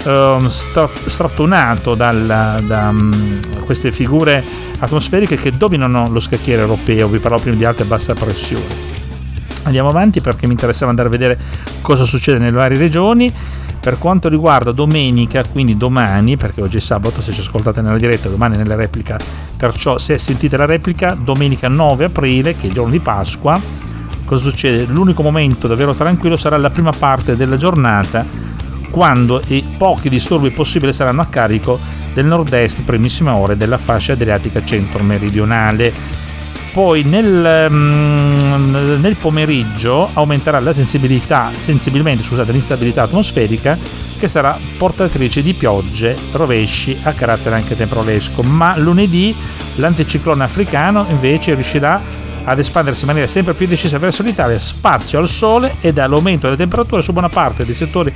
uh, 0.05 0.47
strattonato 0.47 1.95
da 1.95 2.11
um, 2.11 3.41
queste 3.65 3.93
figure 3.93 4.43
atmosferiche 4.79 5.37
che 5.37 5.57
dominano 5.57 6.09
lo 6.11 6.21
scacchiere 6.21 6.63
europeo, 6.63 7.09
vi 7.09 7.19
parlo 7.19 7.39
prima 7.39 7.57
di 7.57 7.65
alta 7.65 7.83
e 7.83 7.87
bassa 7.87 8.15
pressione. 8.15 8.89
Andiamo 9.65 9.91
avanti 9.91 10.21
perché 10.21 10.47
mi 10.47 10.53
interessava 10.53 10.91
andare 10.91 11.09
a 11.09 11.11
vedere 11.11 11.39
cosa 11.83 12.05
succede 12.05 12.39
nelle 12.39 12.53
varie 12.53 12.79
regioni. 12.79 13.33
Per 13.81 13.97
quanto 13.97 14.29
riguarda 14.29 14.73
domenica, 14.73 15.43
quindi 15.51 15.77
domani, 15.77 16.37
perché 16.37 16.61
oggi 16.61 16.77
è 16.77 16.81
sabato, 16.81 17.23
se 17.23 17.33
ci 17.33 17.41
ascoltate 17.41 17.81
nella 17.81 17.97
diretta, 17.97 18.29
domani 18.29 18.59
nella 18.59 18.75
replica, 18.75 19.19
perciò 19.57 19.97
se 19.97 20.19
sentite 20.19 20.59
la 20.59 20.67
replica, 20.67 21.17
domenica 21.19 21.69
9 21.69 22.05
aprile, 22.05 22.55
che 22.55 22.65
è 22.65 22.67
il 22.67 22.73
giorno 22.73 22.91
di 22.91 22.99
Pasqua, 22.99 23.59
cosa 24.27 24.43
succede? 24.43 24.85
L'unico 24.93 25.23
momento 25.23 25.67
davvero 25.67 25.95
tranquillo 25.95 26.37
sarà 26.37 26.59
la 26.59 26.69
prima 26.69 26.93
parte 26.93 27.37
della 27.37 27.57
giornata 27.57 28.50
quando 28.91 29.41
i 29.49 29.65
pochi 29.77 30.09
disturbi 30.09 30.51
possibili 30.51 30.93
saranno 30.93 31.23
a 31.23 31.27
carico 31.27 31.79
del 32.13 32.27
nord-est 32.27 32.83
primissime 32.83 33.31
ore 33.31 33.57
della 33.57 33.79
fascia 33.79 34.13
adriatica 34.13 34.65
centro-meridionale. 34.65 36.19
Poi 36.73 37.03
nel, 37.03 37.69
mm, 37.69 39.01
nel, 39.01 39.17
pomeriggio 39.17 40.09
aumenterà 40.13 40.61
la 40.61 40.73
sensibilità, 40.73 41.51
sensibilmente 41.55 42.23
scusate, 42.23 42.53
l'instabilità 42.53 43.03
atmosferica 43.03 43.77
che 44.19 44.29
sarà 44.29 44.57
portatrice 44.79 45.43
di 45.43 45.53
piogge, 45.53 46.17
rovesci 46.33 46.97
a 47.03 47.13
carattere 47.13 47.57
anche 47.57 47.77
temporalesco, 47.77 48.43
ma 48.43 48.77
lunedì 48.77 49.35
l'anticiclone 49.77 50.45
africano 50.45 51.07
invece 51.09 51.55
riuscirà 51.55 52.29
ad 52.45 52.59
espandersi 52.59 53.01
in 53.01 53.07
maniera 53.09 53.27
sempre 53.27 53.55
più 53.55 53.67
decisa 53.67 53.99
verso 53.99 54.23
l'Italia, 54.23 54.59
spazio 54.59 55.19
al 55.19 55.29
sole 55.29 55.77
ed 55.81 55.99
all'aumento 55.99 56.47
delle 56.47 56.57
temperature 56.57 57.03
su 57.03 57.13
buona 57.13 57.29
parte 57.29 57.65
dei 57.65 57.75
settori 57.75 58.13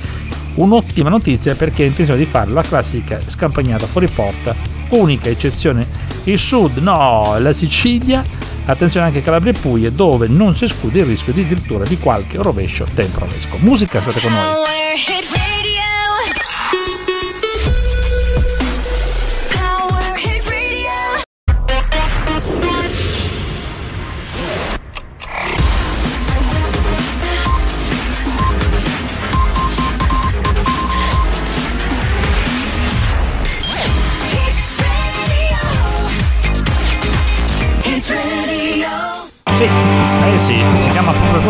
Un'ottima 0.55 1.09
notizia 1.09 1.55
perché 1.55 1.83
ha 1.83 1.87
intenzione 1.87 2.19
di 2.19 2.25
fare 2.25 2.51
la 2.51 2.61
classica 2.61 3.19
scampagnata 3.25 3.85
fuori 3.87 4.07
porta, 4.07 4.55
unica 4.89 5.29
eccezione 5.29 5.85
il 6.25 6.39
sud, 6.39 6.77
no, 6.77 7.37
la 7.39 7.53
Sicilia, 7.53 8.23
attenzione 8.65 9.05
anche 9.05 9.21
Calabria 9.21 9.51
e 9.51 9.55
Puglia 9.59 9.89
dove 9.89 10.27
non 10.27 10.55
si 10.55 10.63
esclude 10.63 10.99
il 10.99 11.05
rischio 11.05 11.33
di 11.33 11.41
addirittura 11.41 11.85
di 11.85 11.97
qualche 11.99 12.37
rovescio 12.37 12.87
temporalesco. 12.91 13.57
Musica, 13.59 14.01
state 14.01 14.19
con 14.21 14.31
noi. 14.31 15.44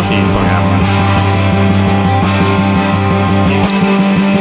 Così 0.05 0.13
il 0.13 0.25
programma. 0.25 1.03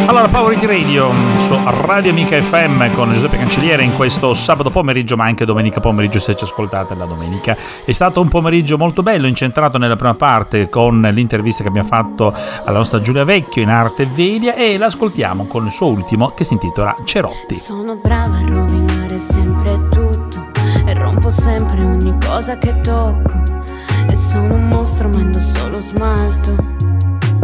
Allora, 0.07 0.29
Power 0.29 0.59
Radio 0.59 1.11
su 1.47 1.59
Radio 1.65 2.11
Amica 2.11 2.41
FM 2.41 2.93
con 2.93 3.11
Giuseppe 3.11 3.39
Cancelliere 3.39 3.83
in 3.83 3.95
questo 3.95 4.35
sabato 4.35 4.69
pomeriggio, 4.69 5.17
ma 5.17 5.25
anche 5.25 5.47
domenica 5.47 5.81
pomeriggio 5.81 6.19
se 6.19 6.37
ci 6.37 6.45
ascoltate 6.45 6.95
la 6.95 7.07
domenica. 7.07 7.57
È 7.85 7.93
stato 7.93 8.21
un 8.21 8.29
pomeriggio 8.29 8.77
molto 8.77 9.03
bello, 9.03 9.27
incentrato 9.27 9.79
nella 9.79 9.97
prima 9.97 10.15
parte 10.15 10.69
con 10.69 11.01
l'intervista 11.01 11.63
che 11.63 11.69
abbiamo 11.71 11.89
fatto 11.89 12.35
alla 12.65 12.79
nostra 12.79 13.01
Giulia 13.01 13.25
Vecchio 13.25 13.63
in 13.63 13.71
Arte 13.71 14.07
Velia 14.07 14.55
e 14.55 14.77
l'ascoltiamo 14.77 15.47
con 15.47 15.65
il 15.65 15.73
suo 15.73 15.87
ultimo 15.87 16.33
che 16.37 16.45
si 16.45 16.53
intitola 16.53 16.95
Cerotti. 17.05 17.55
Sono 17.55 17.97
brava 17.97 18.37
a 18.37 18.45
rovinare 18.47 19.19
sempre 19.19 19.81
tutto 19.91 20.47
e 20.85 20.93
rompo 20.93 21.31
sempre 21.31 21.83
ogni 21.83 22.15
cosa 22.21 22.59
che 22.59 22.79
tocco. 22.83 23.64
Sono 24.35 24.55
un 24.55 24.67
mostro 24.67 25.09
ma 25.11 25.21
indosso 25.21 25.55
solo 25.55 25.81
smalto 25.81 26.57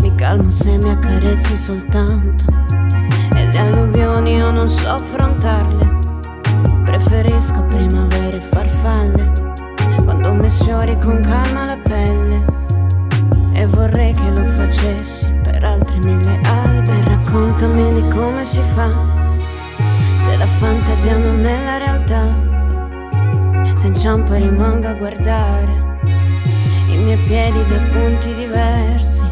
mi 0.01 0.13
calmo 0.17 0.51
se 0.51 0.77
mi 0.79 0.91
accarezzi 0.91 1.55
soltanto. 1.55 2.45
E 3.37 3.47
le 3.47 3.59
alluvioni 3.59 4.35
io 4.35 4.51
non 4.51 4.69
so 4.69 4.89
affrontarle. 4.89 5.99
Preferisco 6.85 7.63
primavere 7.67 8.39
e 8.39 8.41
farfalle. 8.41 9.31
Quando 10.03 10.33
mi 10.33 10.49
sfiori 10.49 10.99
con 10.99 11.21
calma 11.21 11.65
la 11.65 11.77
pelle. 11.77 12.45
E 13.53 13.67
vorrei 13.67 14.13
che 14.13 14.29
lo 14.35 14.45
facessi 14.49 15.31
per 15.45 15.63
altri 15.63 15.97
mille 15.99 16.41
albe. 16.43 17.05
Raccontami 17.05 18.03
di 18.03 18.09
come 18.09 18.45
si 18.45 18.63
fa. 18.75 18.91
Se 20.17 20.37
la 20.37 20.47
fantasia 20.47 21.17
non 21.17 21.47
è 21.47 21.65
la 21.65 21.79
realtà. 21.79 23.77
Se 23.77 23.87
inciampo 23.87 24.35
e 24.35 24.41
rimango 24.41 24.89
a 24.89 24.95
guardare 24.95 25.90
miei 27.01 27.19
piedi 27.25 27.65
da 27.67 27.79
punti 27.93 28.35
diversi. 28.35 29.27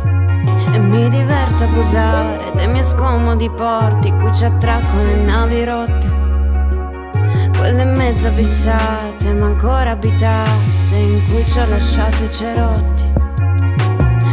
E 0.72 0.78
mi 0.78 1.08
diverto 1.08 1.64
a 1.64 1.66
abusare 1.66 2.52
dei 2.54 2.68
miei 2.68 2.84
scomodi 2.84 3.50
porti 3.50 4.12
Qui 4.12 4.32
ci 4.34 4.44
attraccano 4.44 5.02
le 5.02 5.14
navi 5.14 5.64
rotte. 5.64 6.16
Quelle 7.58 7.84
mezzo 7.84 8.28
abissate 8.28 9.32
ma 9.32 9.46
ancora 9.46 9.90
abitate 9.90 10.94
In 10.94 11.24
cui 11.28 11.46
ci 11.46 11.58
ho 11.58 11.66
lasciato 11.66 12.22
i 12.22 12.30
cerotti. 12.30 13.04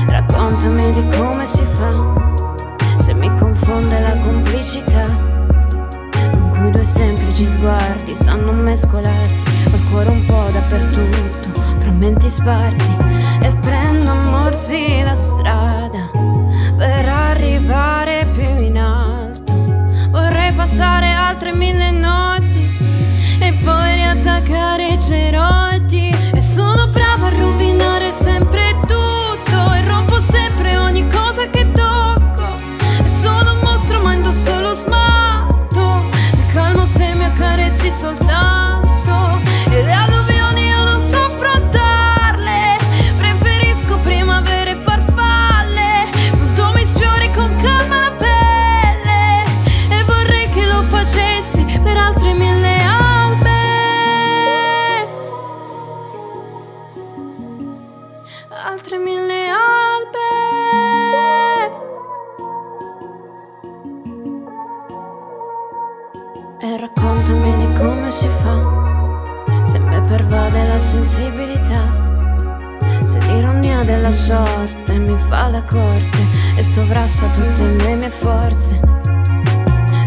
Raccontami 0.07 0.93
di 0.93 1.17
come 1.17 1.45
si 1.47 1.63
fa 1.63 2.13
Se 2.99 3.13
mi 3.13 3.29
confonde 3.37 3.99
la 3.99 4.17
complicità 4.19 5.24
cui 6.65 6.71
due 6.71 6.83
semplici 6.83 7.45
sguardi 7.45 8.15
sanno 8.15 8.51
mescolarsi 8.51 9.49
Ho 9.71 9.75
il 9.75 9.83
cuore 9.89 10.09
un 10.09 10.25
po' 10.25 10.47
dappertutto 10.51 11.49
Frammenti 11.79 12.29
sparsi 12.29 12.95
E 13.41 13.53
prendo 13.61 14.11
a 14.11 14.15
morsi 14.15 15.01
la 15.03 15.15
strada 15.15 16.09
per 16.77 17.07
arrivare 17.07 18.27
più 18.33 18.61
in 18.61 18.77
alto. 18.77 19.53
Vorrei 20.09 20.51
passare 20.51 21.07
altre 21.07 21.53
mille 21.53 21.91
notti 21.91 22.77
e 23.39 23.53
poi 23.63 23.93
riattaccare 23.93 24.87
i 24.87 24.99
cerotti. 24.99 25.64
Sensibilità. 70.85 71.83
Se 73.03 73.19
l'ironia 73.27 73.81
della 73.81 74.11
sorte 74.11 74.93
mi 74.97 75.17
fa 75.17 75.49
la 75.49 75.63
corte 75.63 76.25
e 76.55 76.63
sovrasta 76.63 77.27
tutte 77.29 77.65
le 77.65 77.95
mie 77.95 78.09
forze. 78.09 78.79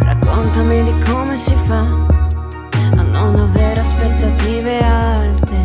Raccontami 0.00 0.82
di 0.82 0.94
come 1.04 1.36
si 1.36 1.54
fa 1.66 1.80
a 2.96 3.02
non 3.02 3.38
avere 3.38 3.80
aspettative 3.80 4.78
alte. 4.78 5.60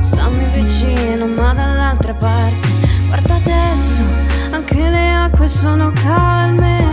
Stammi 0.00 0.44
vicino 0.52 1.26
ma 1.26 1.54
dall'altra 1.54 2.14
parte. 2.14 2.68
Guarda 3.06 3.34
adesso, 3.36 4.02
anche 4.50 4.88
le 4.90 5.12
acque 5.14 5.48
sono 5.48 5.90
calme. 5.92 6.91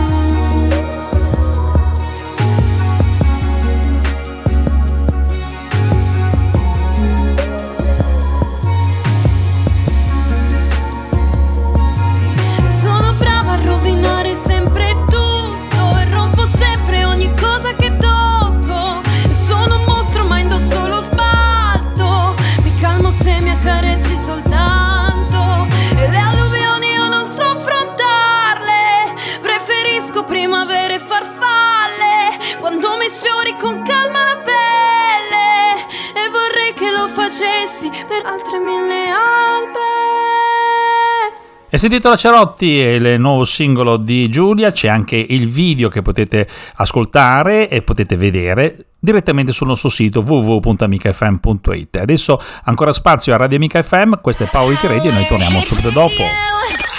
E 41.80 41.84
si 41.84 41.88
intitola 41.88 42.14
Cerotti, 42.14 42.78
è 42.78 42.88
il 42.88 43.18
nuovo 43.18 43.46
singolo 43.46 43.96
di 43.96 44.28
Giulia, 44.28 44.70
c'è 44.70 44.88
anche 44.88 45.16
il 45.16 45.48
video 45.48 45.88
che 45.88 46.02
potete 46.02 46.46
ascoltare 46.74 47.70
e 47.70 47.80
potete 47.80 48.16
vedere 48.16 48.88
direttamente 48.98 49.52
sul 49.52 49.68
nostro 49.68 49.88
sito 49.88 50.20
www.amicafm.it. 50.20 51.96
Adesso 51.96 52.38
ancora 52.64 52.92
spazio 52.92 53.32
a 53.32 53.38
Radio 53.38 53.56
Amica 53.56 53.82
FM, 53.82 54.16
questo 54.20 54.44
è 54.44 54.48
Paolo 54.50 54.76
Radio 54.82 55.08
e 55.08 55.14
noi 55.14 55.26
torniamo 55.26 55.58
subito 55.62 55.88
dopo. 55.88 56.89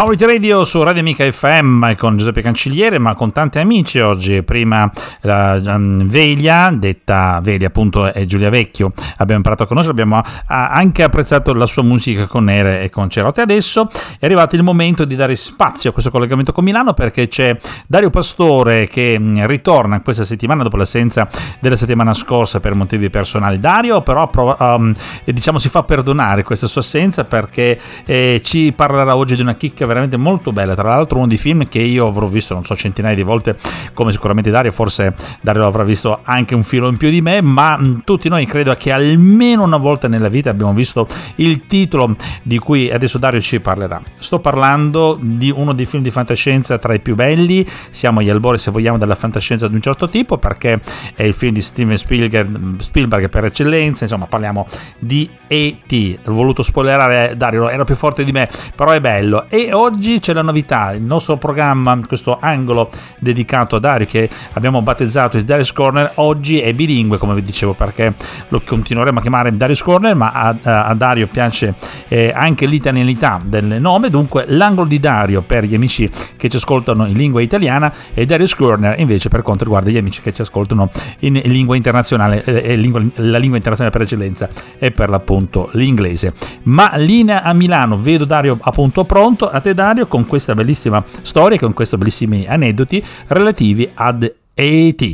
Power 0.00 0.18
Radio 0.18 0.64
su 0.64 0.82
Radio 0.82 1.02
Amica 1.02 1.30
FM 1.30 1.94
con 1.96 2.16
Giuseppe 2.16 2.40
Cancelliere, 2.40 2.98
ma 2.98 3.14
con 3.14 3.32
tanti 3.32 3.58
amici 3.58 3.98
oggi. 3.98 4.42
Prima 4.42 4.90
la 5.20 5.60
um, 5.62 6.08
Velia, 6.08 6.70
detta 6.72 7.38
Velia 7.42 7.66
appunto 7.66 8.10
è 8.10 8.24
Giulia 8.24 8.48
Vecchio, 8.48 8.94
abbiamo 9.18 9.36
imparato 9.36 9.64
a 9.64 9.66
conoscere, 9.66 9.92
abbiamo 9.92 10.22
anche 10.46 11.02
apprezzato 11.02 11.52
la 11.52 11.66
sua 11.66 11.82
musica 11.82 12.24
con 12.26 12.44
Nere 12.44 12.82
e 12.82 12.88
con 12.88 13.10
Cerotti. 13.10 13.42
Adesso 13.42 13.90
è 14.18 14.24
arrivato 14.24 14.56
il 14.56 14.62
momento 14.62 15.04
di 15.04 15.14
dare 15.16 15.36
spazio 15.36 15.90
a 15.90 15.92
questo 15.92 16.10
collegamento 16.10 16.52
con 16.52 16.64
Milano 16.64 16.94
perché 16.94 17.28
c'è 17.28 17.54
Dario 17.86 18.08
Pastore 18.08 18.86
che 18.86 19.18
mm, 19.18 19.44
ritorna 19.44 20.00
questa 20.00 20.24
settimana 20.24 20.62
dopo 20.62 20.78
l'assenza 20.78 21.28
della 21.58 21.76
settimana 21.76 22.14
scorsa 22.14 22.58
per 22.58 22.74
motivi 22.74 23.10
personali. 23.10 23.58
Dario 23.58 24.00
però 24.00 24.30
um, 24.58 24.94
diciamo 25.26 25.58
si 25.58 25.68
fa 25.68 25.82
perdonare 25.82 26.42
questa 26.42 26.66
sua 26.66 26.80
assenza 26.80 27.24
perché 27.24 27.78
eh, 28.06 28.40
ci 28.42 28.72
parlerà 28.74 29.14
oggi 29.14 29.36
di 29.36 29.42
una 29.42 29.56
chicca 29.56 29.88
veramente 29.90 30.16
molto 30.16 30.52
bella. 30.52 30.74
Tra 30.74 30.88
l'altro, 30.88 31.18
uno 31.18 31.26
dei 31.26 31.36
film 31.36 31.66
che 31.68 31.80
io 31.80 32.06
avrò 32.06 32.26
visto, 32.26 32.54
non 32.54 32.64
so, 32.64 32.76
centinaia 32.76 33.16
di 33.16 33.22
volte, 33.22 33.56
come 33.92 34.12
sicuramente 34.12 34.50
Dario, 34.50 34.70
forse 34.70 35.14
Dario 35.40 35.66
avrà 35.66 35.82
visto 35.82 36.20
anche 36.22 36.54
un 36.54 36.62
filo 36.62 36.88
in 36.88 36.96
più 36.96 37.10
di 37.10 37.20
me, 37.20 37.40
ma 37.40 37.78
tutti 38.04 38.28
noi 38.28 38.46
credo 38.46 38.74
che 38.74 38.92
almeno 38.92 39.64
una 39.64 39.76
volta 39.76 40.06
nella 40.06 40.28
vita 40.28 40.50
abbiamo 40.50 40.72
visto 40.72 41.06
il 41.36 41.66
titolo 41.66 42.14
di 42.42 42.58
cui 42.58 42.90
adesso 42.90 43.18
Dario 43.18 43.40
ci 43.40 43.60
parlerà. 43.60 44.00
Sto 44.18 44.38
parlando 44.38 45.18
di 45.20 45.50
uno 45.50 45.72
dei 45.72 45.86
film 45.86 46.02
di 46.02 46.10
fantascienza 46.10 46.78
tra 46.78 46.94
i 46.94 47.00
più 47.00 47.14
belli, 47.14 47.66
siamo 47.90 48.20
agli 48.20 48.30
albori 48.30 48.58
se 48.58 48.70
vogliamo 48.70 48.98
della 48.98 49.14
fantascienza 49.16 49.66
di 49.66 49.74
un 49.74 49.80
certo 49.80 50.08
tipo 50.08 50.38
perché 50.38 50.80
è 51.14 51.24
il 51.24 51.34
film 51.34 51.52
di 51.52 51.62
Steven 51.62 51.96
Spielberg, 51.96 52.80
Spielberg 52.80 53.28
per 53.28 53.44
eccellenza, 53.46 54.04
insomma 54.04 54.26
parliamo 54.26 54.66
di 54.98 55.28
E.T. 55.46 56.18
Ho 56.26 56.32
voluto 56.32 56.62
spoilerare 56.62 57.34
Dario, 57.36 57.68
era 57.68 57.84
più 57.84 57.96
forte 57.96 58.24
di 58.24 58.32
me, 58.32 58.48
però 58.74 58.92
è 58.92 59.00
bello. 59.00 59.46
E 59.48 59.72
oggi 59.80 60.20
c'è 60.20 60.32
la 60.34 60.42
novità, 60.42 60.92
il 60.92 61.02
nostro 61.02 61.38
programma, 61.38 61.98
questo 62.06 62.38
angolo 62.38 62.90
dedicato 63.18 63.76
a 63.76 63.80
Dario 63.80 64.06
che 64.06 64.28
abbiamo 64.52 64.82
battezzato 64.82 65.38
il 65.38 65.44
Darius 65.44 65.72
Corner, 65.72 66.12
oggi 66.16 66.60
è 66.60 66.72
bilingue 66.74 67.16
come 67.16 67.34
vi 67.34 67.42
dicevo 67.42 67.72
perché 67.72 68.14
lo 68.48 68.60
continueremo 68.64 69.18
a 69.18 69.22
chiamare 69.22 69.56
Darius 69.56 69.82
Corner, 69.82 70.14
ma 70.14 70.32
a, 70.32 70.84
a 70.84 70.94
Dario 70.94 71.28
piace 71.28 71.74
eh, 72.08 72.30
anche 72.34 72.66
l'italianità 72.66 73.38
del 73.42 73.80
nome, 73.80 74.10
dunque 74.10 74.44
l'angolo 74.48 74.86
di 74.86 74.98
Dario 74.98 75.42
per 75.42 75.64
gli 75.64 75.74
amici 75.74 76.08
che 76.36 76.48
ci 76.48 76.56
ascoltano 76.56 77.06
in 77.06 77.16
lingua 77.16 77.40
italiana 77.40 77.92
e 78.12 78.26
Darius 78.26 78.54
Corner 78.54 78.98
invece 78.98 79.28
per 79.28 79.42
quanto 79.42 79.64
riguarda 79.64 79.90
gli 79.90 79.96
amici 79.96 80.20
che 80.20 80.32
ci 80.32 80.42
ascoltano 80.42 80.90
in 81.20 81.40
lingua 81.44 81.76
internazionale, 81.76 82.44
eh, 82.44 82.76
lingua, 82.76 83.00
la 83.16 83.38
lingua 83.38 83.56
internazionale 83.56 83.90
per 83.90 84.02
eccellenza 84.02 84.48
è 84.78 84.90
per 84.90 85.08
l'appunto 85.08 85.70
l'inglese. 85.72 86.32
Ma 86.64 86.92
linea 86.96 87.42
a 87.42 87.52
Milano, 87.54 87.98
vedo 87.98 88.24
Dario 88.24 88.58
appunto 88.60 89.04
pronto, 89.04 89.50
a 89.50 89.60
te 89.70 89.74
Dario 89.74 90.06
con 90.06 90.26
questa 90.26 90.54
bellissima 90.54 91.02
storia, 91.22 91.58
con 91.58 91.72
questi 91.72 91.96
bellissimi 91.96 92.46
aneddoti 92.46 93.02
relativi 93.28 93.88
ad 93.94 94.32
ET. 94.54 95.12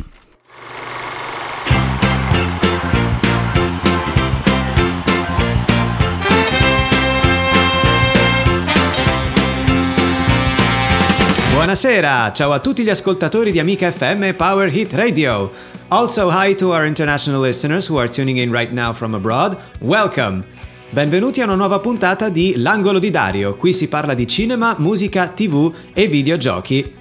Buonasera, 11.53 12.33
ciao 12.33 12.53
a 12.53 12.61
tutti 12.61 12.83
gli 12.83 12.91
ascoltatori 12.91 13.51
di 13.51 13.59
Amica 13.59 13.91
FM 13.91 14.35
Power 14.35 14.75
Hit 14.75 14.93
Radio. 14.95 15.51
Also 15.89 16.31
hi 16.31 16.55
to 16.55 16.73
our 16.73 16.85
international 16.85 17.41
listeners 17.41 17.89
who 17.89 17.99
are 17.99 18.09
tuning 18.09 18.39
in 18.39 18.51
right 18.53 18.73
now 18.73 18.93
from 18.93 19.15
abroad. 19.15 19.57
Welcome. 19.81 20.45
Benvenuti 20.89 21.41
a 21.41 21.45
una 21.45 21.57
nuova 21.57 21.80
puntata 21.80 22.28
di 22.28 22.55
L'angolo 22.57 23.01
di 23.01 23.11
Dario. 23.11 23.57
Qui 23.57 23.72
si 23.72 23.89
parla 23.89 24.14
di 24.14 24.26
cinema, 24.26 24.76
musica, 24.78 25.26
tv 25.26 25.74
e 25.93 26.07
videogiochi. 26.07 26.95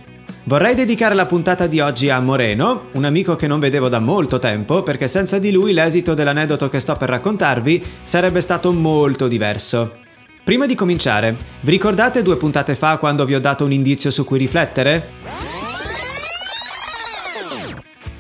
Vorrei 0.46 0.74
dedicare 0.74 1.14
la 1.14 1.28
puntata 1.28 1.68
di 1.68 1.80
oggi 1.80 2.10
a 2.10 2.20
Moreno, 2.20 2.88
un 2.94 3.06
amico 3.06 3.36
che 3.36 3.46
non 3.46 3.60
vedevo 3.60 3.88
da 3.88 4.00
molto 4.00 4.40
tempo, 4.40 4.82
perché 4.82 5.08
senza 5.08 5.38
di 5.38 5.52
lui 5.52 5.72
l'esito 5.72 6.16
dell'aneddoto 6.16 6.68
che 6.68 6.80
sto 6.80 6.96
per 6.96 7.10
raccontarvi 7.10 7.84
sarebbe 8.02 8.42
stato 8.42 8.74
molto 8.74 9.28
diverso. 9.28 9.98
Prima 10.44 10.66
di 10.66 10.74
cominciare, 10.76 11.38
vi 11.62 11.72
ricordate 11.72 12.24
due 12.24 12.38
puntate 12.38 12.74
fa 12.74 12.98
quando 12.98 13.24
vi 13.24 13.36
ho 13.36 13.40
dato 13.40 13.66
un 13.66 13.72
indizio 13.72 14.10
su 14.10 14.26
cui 14.26 14.40
riflettere? 14.40 15.75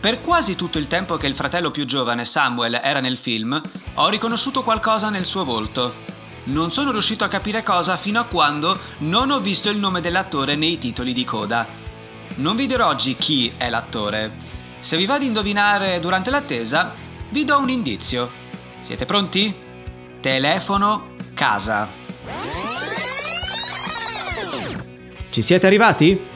Per 0.05 0.21
quasi 0.21 0.55
tutto 0.55 0.77
il 0.77 0.85
tempo 0.85 1.17
che 1.17 1.25
il 1.25 1.33
fratello 1.33 1.71
più 1.71 1.83
giovane, 1.83 2.25
Samuel, 2.25 2.79
era 2.83 2.99
nel 2.99 3.17
film, 3.17 3.59
ho 3.95 4.07
riconosciuto 4.07 4.61
qualcosa 4.61 5.09
nel 5.09 5.25
suo 5.25 5.43
volto. 5.43 5.95
Non 6.43 6.71
sono 6.71 6.91
riuscito 6.91 7.23
a 7.23 7.27
capire 7.27 7.63
cosa 7.63 7.97
fino 7.97 8.19
a 8.19 8.25
quando 8.25 8.77
non 8.99 9.31
ho 9.31 9.39
visto 9.39 9.71
il 9.71 9.79
nome 9.79 10.01
dell'attore 10.01 10.55
nei 10.55 10.77
titoli 10.77 11.11
di 11.11 11.25
coda. 11.25 11.65
Non 12.35 12.55
vi 12.55 12.67
dirò 12.67 12.87
oggi 12.87 13.15
chi 13.15 13.53
è 13.57 13.67
l'attore. 13.67 14.31
Se 14.79 14.95
vi 14.95 15.07
va 15.07 15.17
di 15.17 15.25
indovinare 15.25 15.99
durante 15.99 16.29
l'attesa, 16.29 16.93
vi 17.29 17.43
do 17.43 17.57
un 17.57 17.69
indizio. 17.69 18.29
Siete 18.81 19.07
pronti? 19.07 19.51
Telefono 20.19 21.15
casa. 21.33 21.89
Ci 25.31 25.41
siete 25.41 25.65
arrivati? 25.65 26.33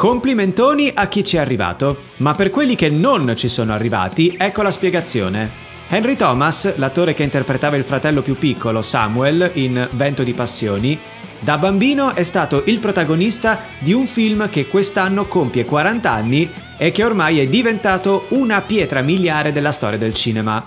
Complimentoni 0.00 0.90
a 0.94 1.08
chi 1.08 1.22
ci 1.22 1.36
è 1.36 1.40
arrivato, 1.40 2.04
ma 2.16 2.32
per 2.32 2.48
quelli 2.48 2.74
che 2.74 2.88
non 2.88 3.34
ci 3.36 3.48
sono 3.48 3.74
arrivati, 3.74 4.34
ecco 4.38 4.62
la 4.62 4.70
spiegazione. 4.70 5.50
Henry 5.90 6.16
Thomas, 6.16 6.74
l'attore 6.76 7.12
che 7.12 7.22
interpretava 7.22 7.76
il 7.76 7.84
fratello 7.84 8.22
più 8.22 8.38
piccolo, 8.38 8.80
Samuel, 8.80 9.50
in 9.56 9.86
Vento 9.92 10.22
di 10.22 10.32
Passioni, 10.32 10.98
da 11.38 11.58
bambino 11.58 12.14
è 12.14 12.22
stato 12.22 12.62
il 12.64 12.78
protagonista 12.78 13.60
di 13.78 13.92
un 13.92 14.06
film 14.06 14.48
che 14.48 14.68
quest'anno 14.68 15.26
compie 15.26 15.66
40 15.66 16.10
anni 16.10 16.50
e 16.78 16.92
che 16.92 17.04
ormai 17.04 17.38
è 17.38 17.46
diventato 17.46 18.24
una 18.28 18.62
pietra 18.62 19.02
miliare 19.02 19.52
della 19.52 19.70
storia 19.70 19.98
del 19.98 20.14
cinema. 20.14 20.66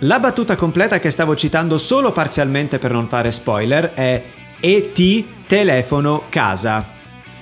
La 0.00 0.20
battuta 0.20 0.56
completa 0.56 1.00
che 1.00 1.08
stavo 1.08 1.34
citando 1.34 1.78
solo 1.78 2.12
parzialmente 2.12 2.76
per 2.76 2.92
non 2.92 3.08
fare 3.08 3.32
spoiler 3.32 3.94
è 3.94 4.22
E.T. 4.60 5.24
telefono 5.46 6.24
casa. 6.28 6.96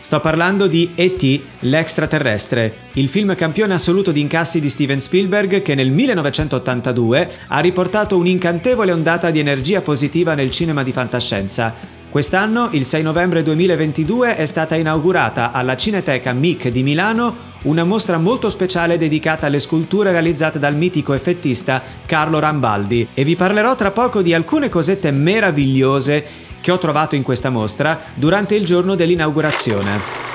Sto 0.07 0.21
parlando 0.21 0.69
di 0.69 0.93
E.T. 0.95 1.41
l'extraterrestre, 1.63 2.91
il 2.93 3.09
film 3.09 3.35
campione 3.35 3.75
assoluto 3.75 4.13
di 4.13 4.21
incassi 4.21 4.61
di 4.61 4.71
Steven 4.71 5.01
Spielberg 5.01 5.63
che 5.63 5.75
nel 5.75 5.91
1982 5.91 7.31
ha 7.49 7.59
riportato 7.59 8.17
un'incantevole 8.17 8.93
ondata 8.93 9.33
di 9.33 9.41
energia 9.41 9.81
positiva 9.81 10.35
nel 10.35 10.53
cinema 10.53 10.85
di 10.85 10.93
fantascienza. 10.93 11.75
Quest'anno, 12.09 12.69
il 12.71 12.87
6 12.87 13.03
novembre 13.03 13.43
2022, 13.43 14.37
è 14.37 14.47
stata 14.47 14.77
inaugurata 14.77 15.51
alla 15.51 15.77
Cineteca 15.77 16.33
MIC 16.33 16.69
di 16.69 16.85
Milano 16.85 17.55
una 17.65 17.83
mostra 17.83 18.17
molto 18.17 18.49
speciale 18.49 18.99
dedicata 18.99 19.47
alle 19.47 19.59
sculture 19.59 20.13
realizzate 20.13 20.61
dal 20.61 20.77
mitico 20.77 21.15
effettista 21.15 21.83
Carlo 22.07 22.39
Rambaldi 22.39 23.09
e 23.13 23.25
vi 23.25 23.35
parlerò 23.35 23.75
tra 23.75 23.91
poco 23.91 24.23
di 24.23 24.33
alcune 24.33 24.69
cosette 24.69 25.11
meravigliose 25.11 26.46
che 26.67 26.73
ho 26.73 26.79
trovato 26.79 27.15
in 27.15 27.23
questa 27.23 27.49
mostra 27.49 27.97
durante 28.15 28.57
il 28.57 28.65
giorno 28.65 28.97
dell'inaugurazione. 28.97 30.26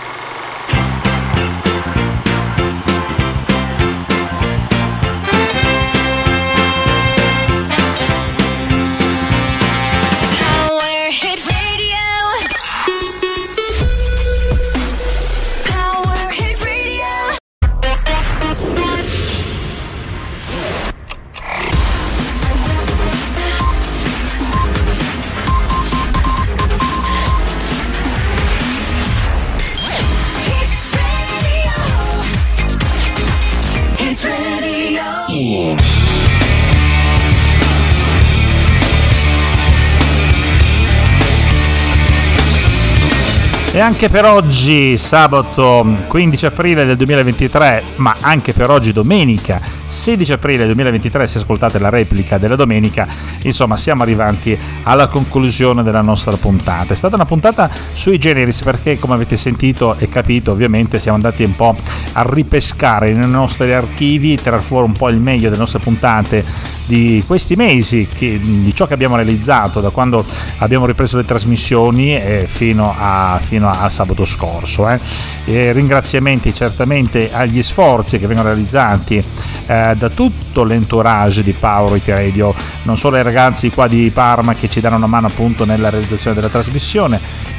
E 43.81 43.83
anche 43.83 44.09
per 44.09 44.25
oggi, 44.25 44.95
sabato 44.95 45.83
15 46.05 46.45
aprile 46.45 46.85
del 46.85 46.95
2023, 46.97 47.81
ma 47.95 48.15
anche 48.21 48.53
per 48.53 48.69
oggi 48.69 48.93
domenica 48.93 49.59
16 49.87 50.33
aprile 50.33 50.65
2023, 50.65 51.25
se 51.25 51.39
ascoltate 51.39 51.79
la 51.79 51.89
replica 51.89 52.37
della 52.37 52.55
domenica, 52.55 53.07
insomma 53.41 53.77
siamo 53.77 54.03
arrivati 54.03 54.55
alla 54.83 55.07
conclusione 55.07 55.81
della 55.81 56.01
nostra 56.01 56.37
puntata. 56.37 56.93
È 56.93 56.95
stata 56.95 57.15
una 57.15 57.25
puntata 57.25 57.71
sui 57.91 58.19
generis 58.19 58.61
perché 58.61 58.99
come 58.99 59.15
avete 59.15 59.35
sentito 59.35 59.95
e 59.97 60.07
capito 60.07 60.51
ovviamente 60.51 60.99
siamo 60.99 61.17
andati 61.17 61.43
un 61.43 61.55
po' 61.55 61.75
a 62.13 62.21
ripescare 62.21 63.11
nei 63.11 63.27
nostri 63.27 63.73
archivi, 63.73 64.39
tirar 64.39 64.61
fuori 64.61 64.85
un 64.85 64.93
po' 64.93 65.09
il 65.09 65.17
meglio 65.17 65.49
delle 65.49 65.57
nostre 65.57 65.79
puntate 65.79 66.45
di 66.91 67.23
questi 67.25 67.55
mesi, 67.55 68.05
che, 68.05 68.37
di 68.37 68.75
ciò 68.75 68.85
che 68.85 68.93
abbiamo 68.93 69.15
realizzato 69.15 69.79
da 69.79 69.91
quando 69.91 70.25
abbiamo 70.57 70.85
ripreso 70.85 71.15
le 71.15 71.23
trasmissioni 71.23 72.13
eh, 72.13 72.45
fino, 72.49 72.93
a, 72.97 73.39
fino, 73.41 73.69
a, 73.69 73.89
sabato 73.89 74.25
scorso. 74.25 74.89
Eh. 74.89 75.71
ringraziamenti 75.71 76.53
certamente 76.53 77.31
agli 77.31 77.63
sforzi 77.63 78.19
che 78.19 78.27
vengono 78.27 78.49
realizzati 78.49 79.23
eh, 79.67 79.95
da 79.97 80.09
tutto 80.09 80.65
l'entourage 80.65 81.43
di 81.43 81.53
Power 81.53 81.95
It 81.95 82.09
Radio, 82.09 82.53
non 82.83 82.97
solo 82.97 83.15
ai 83.15 83.23
ragazzi 83.23 83.69
qua 83.69 83.87
di 83.87 84.11
Parma 84.13 84.53
che 84.53 84.69
ci 84.69 84.81
danno 84.81 84.97
una 84.97 85.07
mano 85.07 85.27
appunto 85.27 85.63
nella 85.63 85.89
realizzazione 85.89 86.35
della 86.35 86.49
trasmissione, 86.49 87.17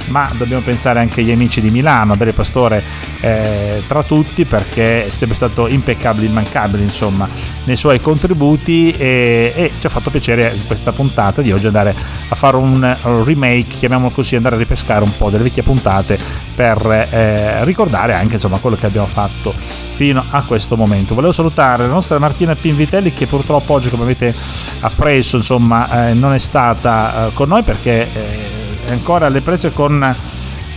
ma 0.09 0.31
dobbiamo 0.37 0.63
pensare 0.63 1.01
anche 1.01 1.21
agli 1.21 1.31
amici 1.31 1.61
di 1.61 1.71
Milano, 1.71 2.15
Adele 2.15 2.33
Pastore 2.33 2.83
eh, 3.21 3.83
tra 3.87 4.03
tutti 4.03 4.45
perché 4.45 5.07
è 5.07 5.11
sempre 5.11 5.37
stato 5.37 5.67
impeccabile, 5.69 6.27
immancabile 6.27 6.83
insomma 6.83 7.29
nei 7.65 7.77
suoi 7.77 8.01
contributi 8.01 8.93
e, 8.93 9.53
e, 9.55 9.73
ci 9.79 9.87
ha 9.87 9.91
fatto 9.91 10.11
piacere 10.11 10.53
in 10.55 10.67
questa 10.67 10.93
puntata 10.93 11.43
di 11.43 11.53
oggi 11.53 11.67
andare 11.67 11.95
a 12.29 12.35
fare 12.35 12.57
un 12.57 13.25
remake, 13.25 13.77
chiamiamolo 13.79 14.11
così, 14.13 14.37
andare 14.37 14.57
a 14.57 14.59
ripescare 14.59 15.05
un 15.05 15.17
po' 15.17 15.31
delle 15.31 15.45
vecchie 15.45 15.63
puntate 15.63 16.19
per 16.55 17.09
eh, 17.11 17.65
ricordare 17.65 18.15
anche 18.15 18.35
insomma 18.35 18.59
quello 18.59 18.77
che 18.77 18.87
abbiamo 18.87 19.07
fatto 19.07 19.55
fino 19.95 20.23
a 20.31 20.43
questo 20.43 20.77
momento. 20.77 21.15
Volevo 21.15 21.33
salutare 21.33 21.87
la 21.87 21.93
nostra 21.93 22.19
Martina 22.19 22.55
Pinvitelli 22.55 23.13
che 23.13 23.27
purtroppo 23.27 23.75
oggi 23.75 23.89
come 23.89 24.03
avete 24.03 24.35
appreso 24.81 25.37
insomma 25.37 26.09
eh, 26.09 26.15
non 26.15 26.35
è 26.35 26.39
stata 26.39 27.29
eh, 27.29 27.33
con 27.35 27.49
noi 27.49 27.63
perché 27.63 28.09
eh, 28.13 28.62
ancora 28.93 29.27
alle 29.27 29.41
prese 29.41 29.73
con 29.73 30.15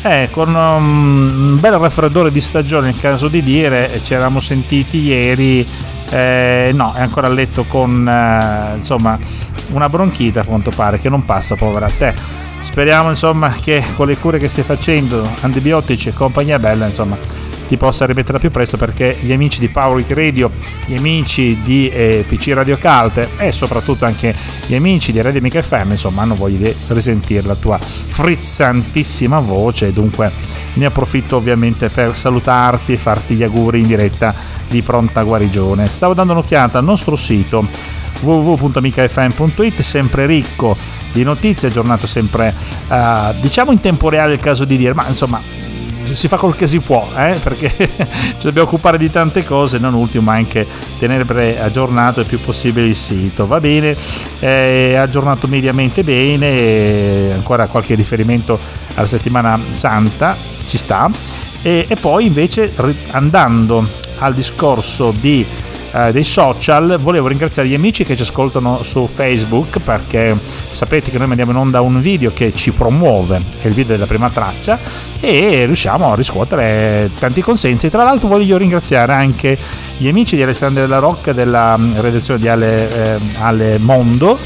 eh, 0.05 0.29
con 0.31 0.53
um, 0.53 1.53
un 1.53 1.59
bel 1.59 1.73
raffreddore 1.73 2.31
di 2.31 2.39
stagione, 2.39 2.89
in 2.89 2.99
caso 2.99 3.27
di 3.27 3.41
dire, 3.41 3.99
ci 4.03 4.13
eravamo 4.13 4.39
sentiti 4.39 4.99
ieri, 4.99 5.65
eh, 6.11 6.69
no, 6.75 6.93
è 6.93 7.01
ancora 7.01 7.25
a 7.25 7.31
letto 7.31 7.63
con 7.63 8.07
eh, 8.07 8.75
insomma 8.75 9.17
una 9.71 9.89
bronchita 9.89 10.41
a 10.41 10.45
quanto 10.45 10.69
pare, 10.69 10.99
che 10.99 11.09
non 11.09 11.25
passa, 11.25 11.55
povera 11.55 11.89
te. 11.89 12.13
Speriamo 12.61 13.09
insomma 13.09 13.51
che 13.59 13.83
con 13.95 14.05
le 14.05 14.17
cure 14.17 14.37
che 14.37 14.47
stai 14.47 14.63
facendo, 14.63 15.27
antibiotici 15.41 16.09
e 16.09 16.13
compagnia 16.13 16.59
bella, 16.59 16.85
insomma, 16.85 17.17
ti 17.67 17.77
possa 17.77 18.05
rimettere 18.05 18.39
più 18.39 18.51
presto 18.51 18.77
perché 18.77 19.17
gli 19.19 19.31
amici 19.31 19.59
di 19.59 19.69
Power 19.69 19.95
Week 19.95 20.11
Radio, 20.11 20.51
gli 20.85 20.95
amici 20.95 21.61
di 21.63 21.89
eh, 21.89 22.25
PC 22.27 22.51
Radio 22.53 22.77
Cult 22.77 23.27
e 23.37 23.51
soprattutto 23.51 24.05
anche 24.05 24.33
gli 24.67 24.75
amici 24.75 25.11
di 25.11 25.21
Radio 25.21 25.41
Mica 25.41 25.61
FM 25.61 25.91
insomma 25.91 26.21
hanno 26.21 26.35
voglia 26.35 26.57
di 26.57 26.75
risentire 26.87 27.45
la 27.45 27.55
tua 27.55 27.77
frizzantissima 27.77 29.39
voce 29.39 29.93
dunque 29.93 30.31
ne 30.75 30.85
approfitto 30.85 31.37
ovviamente 31.37 31.89
per 31.89 32.15
salutarti 32.15 32.93
e 32.93 32.97
farti 32.97 33.35
gli 33.35 33.43
auguri 33.43 33.79
in 33.79 33.87
diretta 33.87 34.33
di 34.69 34.81
pronta 34.81 35.23
guarigione. 35.23 35.87
Stavo 35.87 36.13
dando 36.13 36.33
un'occhiata 36.33 36.77
al 36.77 36.83
nostro 36.83 37.15
sito 37.15 37.65
www.micafm.it 38.19 39.81
sempre 39.81 40.25
ricco 40.25 40.75
di 41.11 41.23
notizie, 41.23 41.69
aggiornato 41.69 42.07
sempre 42.07 42.53
uh, 42.87 43.33
diciamo 43.39 43.71
in 43.71 43.79
tempo 43.79 44.09
reale 44.09 44.33
il 44.33 44.39
caso 44.39 44.65
di 44.65 44.77
dire, 44.77 44.93
ma 44.93 45.07
insomma 45.07 45.39
si 46.15 46.27
fa 46.27 46.37
quel 46.37 46.55
che 46.55 46.67
si 46.67 46.79
può, 46.79 47.07
eh? 47.17 47.37
perché 47.41 47.69
ci 47.77 48.43
dobbiamo 48.43 48.67
occupare 48.67 48.97
di 48.97 49.09
tante 49.09 49.43
cose, 49.43 49.77
non 49.77 49.93
ultimo 49.93 50.31
anche 50.31 50.65
tenere 50.97 51.59
aggiornato 51.59 52.21
il 52.21 52.25
più 52.25 52.39
possibile 52.39 52.87
il 52.87 52.95
sito. 52.95 53.47
Va 53.47 53.59
bene, 53.59 53.95
è 54.39 54.95
aggiornato 54.95 55.47
mediamente 55.47 56.03
bene, 56.03 57.33
ancora 57.33 57.67
qualche 57.67 57.95
riferimento 57.95 58.57
alla 58.95 59.07
settimana 59.07 59.59
santa 59.71 60.35
ci 60.67 60.77
sta. 60.77 61.09
E, 61.61 61.85
e 61.87 61.95
poi 61.95 62.25
invece 62.25 62.71
andando 63.11 63.85
al 64.19 64.33
discorso 64.33 65.11
di 65.11 65.45
eh, 65.95 66.11
dei 66.11 66.25
social, 66.25 66.97
volevo 66.99 67.27
ringraziare 67.27 67.69
gli 67.69 67.73
amici 67.73 68.03
che 68.03 68.17
ci 68.17 68.23
ascoltano 68.23 68.83
su 68.83 69.07
Facebook 69.11 69.79
perché 69.79 70.37
sapete 70.71 71.09
che 71.09 71.17
noi 71.17 71.27
mandiamo 71.27 71.51
in 71.51 71.57
onda 71.57 71.79
un 71.79 72.01
video 72.01 72.33
che 72.33 72.53
ci 72.53 72.71
promuove, 72.71 73.41
è 73.61 73.67
il 73.67 73.73
video 73.73 73.93
della 73.93 74.05
prima 74.05 74.29
traccia 74.29 74.77
e 75.21 75.63
riusciamo 75.65 76.11
a 76.11 76.15
riscuotere 76.15 77.09
tanti 77.17 77.41
consensi. 77.41 77.89
Tra 77.89 78.03
l'altro 78.03 78.27
voglio 78.27 78.57
ringraziare 78.57 79.13
anche 79.13 79.57
gli 79.97 80.09
amici 80.09 80.35
di 80.35 80.43
Alessandro 80.43 80.81
della 80.81 80.99
Rocca 80.99 81.31
della 81.31 81.77
mm, 81.77 81.99
redazione 81.99 82.39
di 82.41 82.49
Ale, 82.49 83.15
eh, 83.15 83.19
Ale 83.39 83.77
Mondo, 83.79 84.37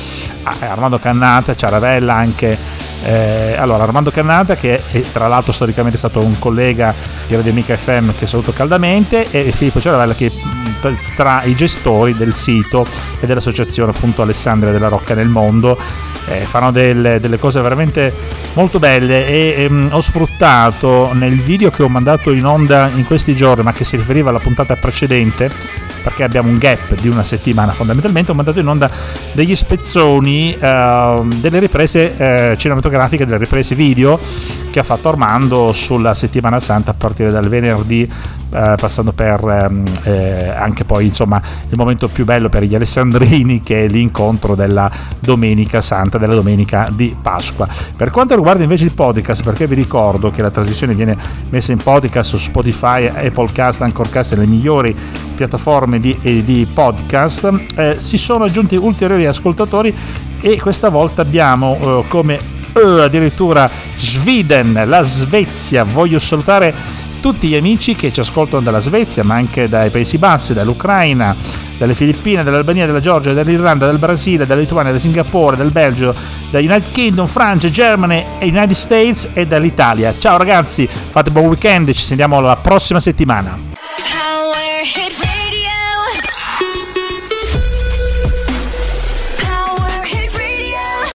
Armando 0.43 0.99
Cannata, 0.99 1.55
Ciaravella 1.55 2.13
anche 2.13 2.57
eh, 3.03 3.55
allora, 3.57 3.83
Armando 3.83 4.11
Cannata, 4.11 4.55
che 4.55 4.81
è 4.91 5.01
tra 5.11 5.27
l'altro 5.27 5.51
storicamente 5.51 5.97
stato 5.97 6.19
un 6.21 6.37
collega 6.37 6.93
di 7.27 7.35
Radio 7.35 7.51
Amica 7.51 7.77
FM 7.77 8.11
che 8.17 8.27
saluto 8.27 8.51
caldamente, 8.51 9.27
e 9.31 9.51
Filippo 9.51 9.79
Ciaravella, 9.79 10.13
che 10.13 10.31
tra 11.15 11.43
i 11.43 11.55
gestori 11.55 12.15
del 12.15 12.35
sito 12.35 12.85
e 13.19 13.25
dell'associazione 13.25 13.91
appunto 13.91 14.21
Alessandria 14.21 14.71
della 14.71 14.87
Rocca 14.87 15.13
nel 15.13 15.27
mondo 15.27 15.77
eh, 16.27 16.41
fanno 16.41 16.71
delle, 16.71 17.19
delle, 17.19 17.37
cose 17.37 17.61
veramente 17.61 18.13
molto 18.53 18.79
belle. 18.79 19.27
E 19.27 19.63
ehm, 19.63 19.89
ho 19.91 20.01
sfruttato 20.01 21.11
nel 21.13 21.41
video 21.41 21.69
che 21.69 21.83
ho 21.83 21.89
mandato 21.89 22.31
in 22.31 22.45
onda 22.45 22.89
in 22.93 23.05
questi 23.05 23.35
giorni 23.35 23.63
ma 23.63 23.73
che 23.73 23.83
si 23.83 23.95
riferiva 23.95 24.29
alla 24.29 24.39
puntata 24.39 24.75
precedente 24.75 25.87
perché 26.01 26.23
abbiamo 26.23 26.49
un 26.49 26.57
gap 26.57 26.95
di 26.95 27.07
una 27.07 27.23
settimana 27.23 27.71
fondamentalmente 27.71 28.31
ho 28.31 28.35
mandato 28.35 28.59
in 28.59 28.67
onda 28.67 28.89
degli 29.33 29.55
spezzoni 29.55 30.57
eh, 30.59 31.21
delle 31.35 31.59
riprese 31.59 32.51
eh, 32.51 32.57
cinematografiche 32.57 33.25
delle 33.25 33.37
riprese 33.37 33.75
video 33.75 34.19
che 34.69 34.79
ha 34.79 34.83
fatto 34.83 35.09
Armando 35.09 35.71
sulla 35.73 36.13
settimana 36.13 36.59
santa 36.59 36.91
a 36.91 36.93
partire 36.93 37.31
dal 37.31 37.47
venerdì 37.47 38.09
eh, 38.51 38.75
passando 38.79 39.11
per 39.11 39.43
ehm, 39.43 39.83
eh, 40.03 40.49
anche 40.49 40.83
poi 40.83 41.05
insomma 41.05 41.41
il 41.69 41.77
momento 41.77 42.07
più 42.07 42.25
bello 42.25 42.49
per 42.49 42.63
gli 42.63 42.73
alessandrini 42.73 43.61
che 43.61 43.85
è 43.85 43.87
l'incontro 43.87 44.55
della 44.55 44.89
domenica 45.19 45.81
santa 45.81 46.17
della 46.17 46.33
domenica 46.33 46.89
di 46.91 47.15
Pasqua. 47.21 47.67
Per 47.95 48.09
quanto 48.09 48.35
riguarda 48.35 48.63
invece 48.63 48.85
il 48.85 48.93
podcast 48.93 49.43
perché 49.43 49.67
vi 49.67 49.75
ricordo 49.75 50.31
che 50.31 50.41
la 50.41 50.49
trasmissione 50.49 50.93
viene 50.95 51.15
messa 51.49 51.71
in 51.71 51.77
podcast 51.77 52.29
su 52.29 52.37
Spotify, 52.37 53.05
Applecast, 53.05 53.81
Anchorcast 53.81 54.31
e 54.31 54.35
le 54.37 54.45
migliori 54.45 54.95
piattaforme 55.39 55.99
di, 55.99 56.17
eh, 56.21 56.43
di 56.43 56.67
podcast 56.71 57.61
eh, 57.75 57.95
si 57.97 58.17
sono 58.17 58.43
aggiunti 58.43 58.75
ulteriori 58.75 59.25
ascoltatori 59.25 59.95
e 60.41 60.59
questa 60.59 60.89
volta 60.89 61.21
abbiamo 61.21 61.77
eh, 61.79 62.07
come 62.09 62.37
eh, 62.73 63.01
addirittura 63.03 63.69
Sviden, 63.95 64.83
la 64.85 65.01
Svezia 65.01 65.85
voglio 65.85 66.19
salutare 66.19 66.73
tutti 67.21 67.47
gli 67.47 67.55
amici 67.55 67.95
che 67.95 68.11
ci 68.11 68.19
ascoltano 68.19 68.61
dalla 68.61 68.79
Svezia, 68.79 69.23
ma 69.23 69.35
anche 69.35 69.67
dai 69.67 69.89
Paesi 69.89 70.17
Bassi, 70.17 70.53
dall'Ucraina, 70.53 71.35
dalle 71.77 71.93
Filippine, 71.93 72.43
dall'Albania, 72.43 72.85
dalla 72.85 73.01
Georgia, 73.01 73.33
dall'Irlanda, 73.33 73.85
dal 73.85 73.97
Brasile, 73.97 74.45
dalla 74.45 74.61
Lituania, 74.61 74.91
da 74.91 74.99
Singapore, 74.99 75.57
dal 75.57 75.71
Belgio, 75.71 76.13
da 76.49 76.59
United 76.59 76.91
Kingdom, 76.91 77.27
Francia, 77.27 77.69
Germany, 77.69 78.25
United 78.41 78.71
States 78.71 79.29
e 79.33 79.47
dall'Italia. 79.47 80.13
Ciao 80.17 80.37
ragazzi, 80.37 80.87
fate 80.87 81.31
buon 81.31 81.47
weekend, 81.47 81.91
ci 81.91 82.03
sentiamo 82.03 82.39
la 82.39 82.55
prossima 82.55 82.99
settimana. 82.99 83.57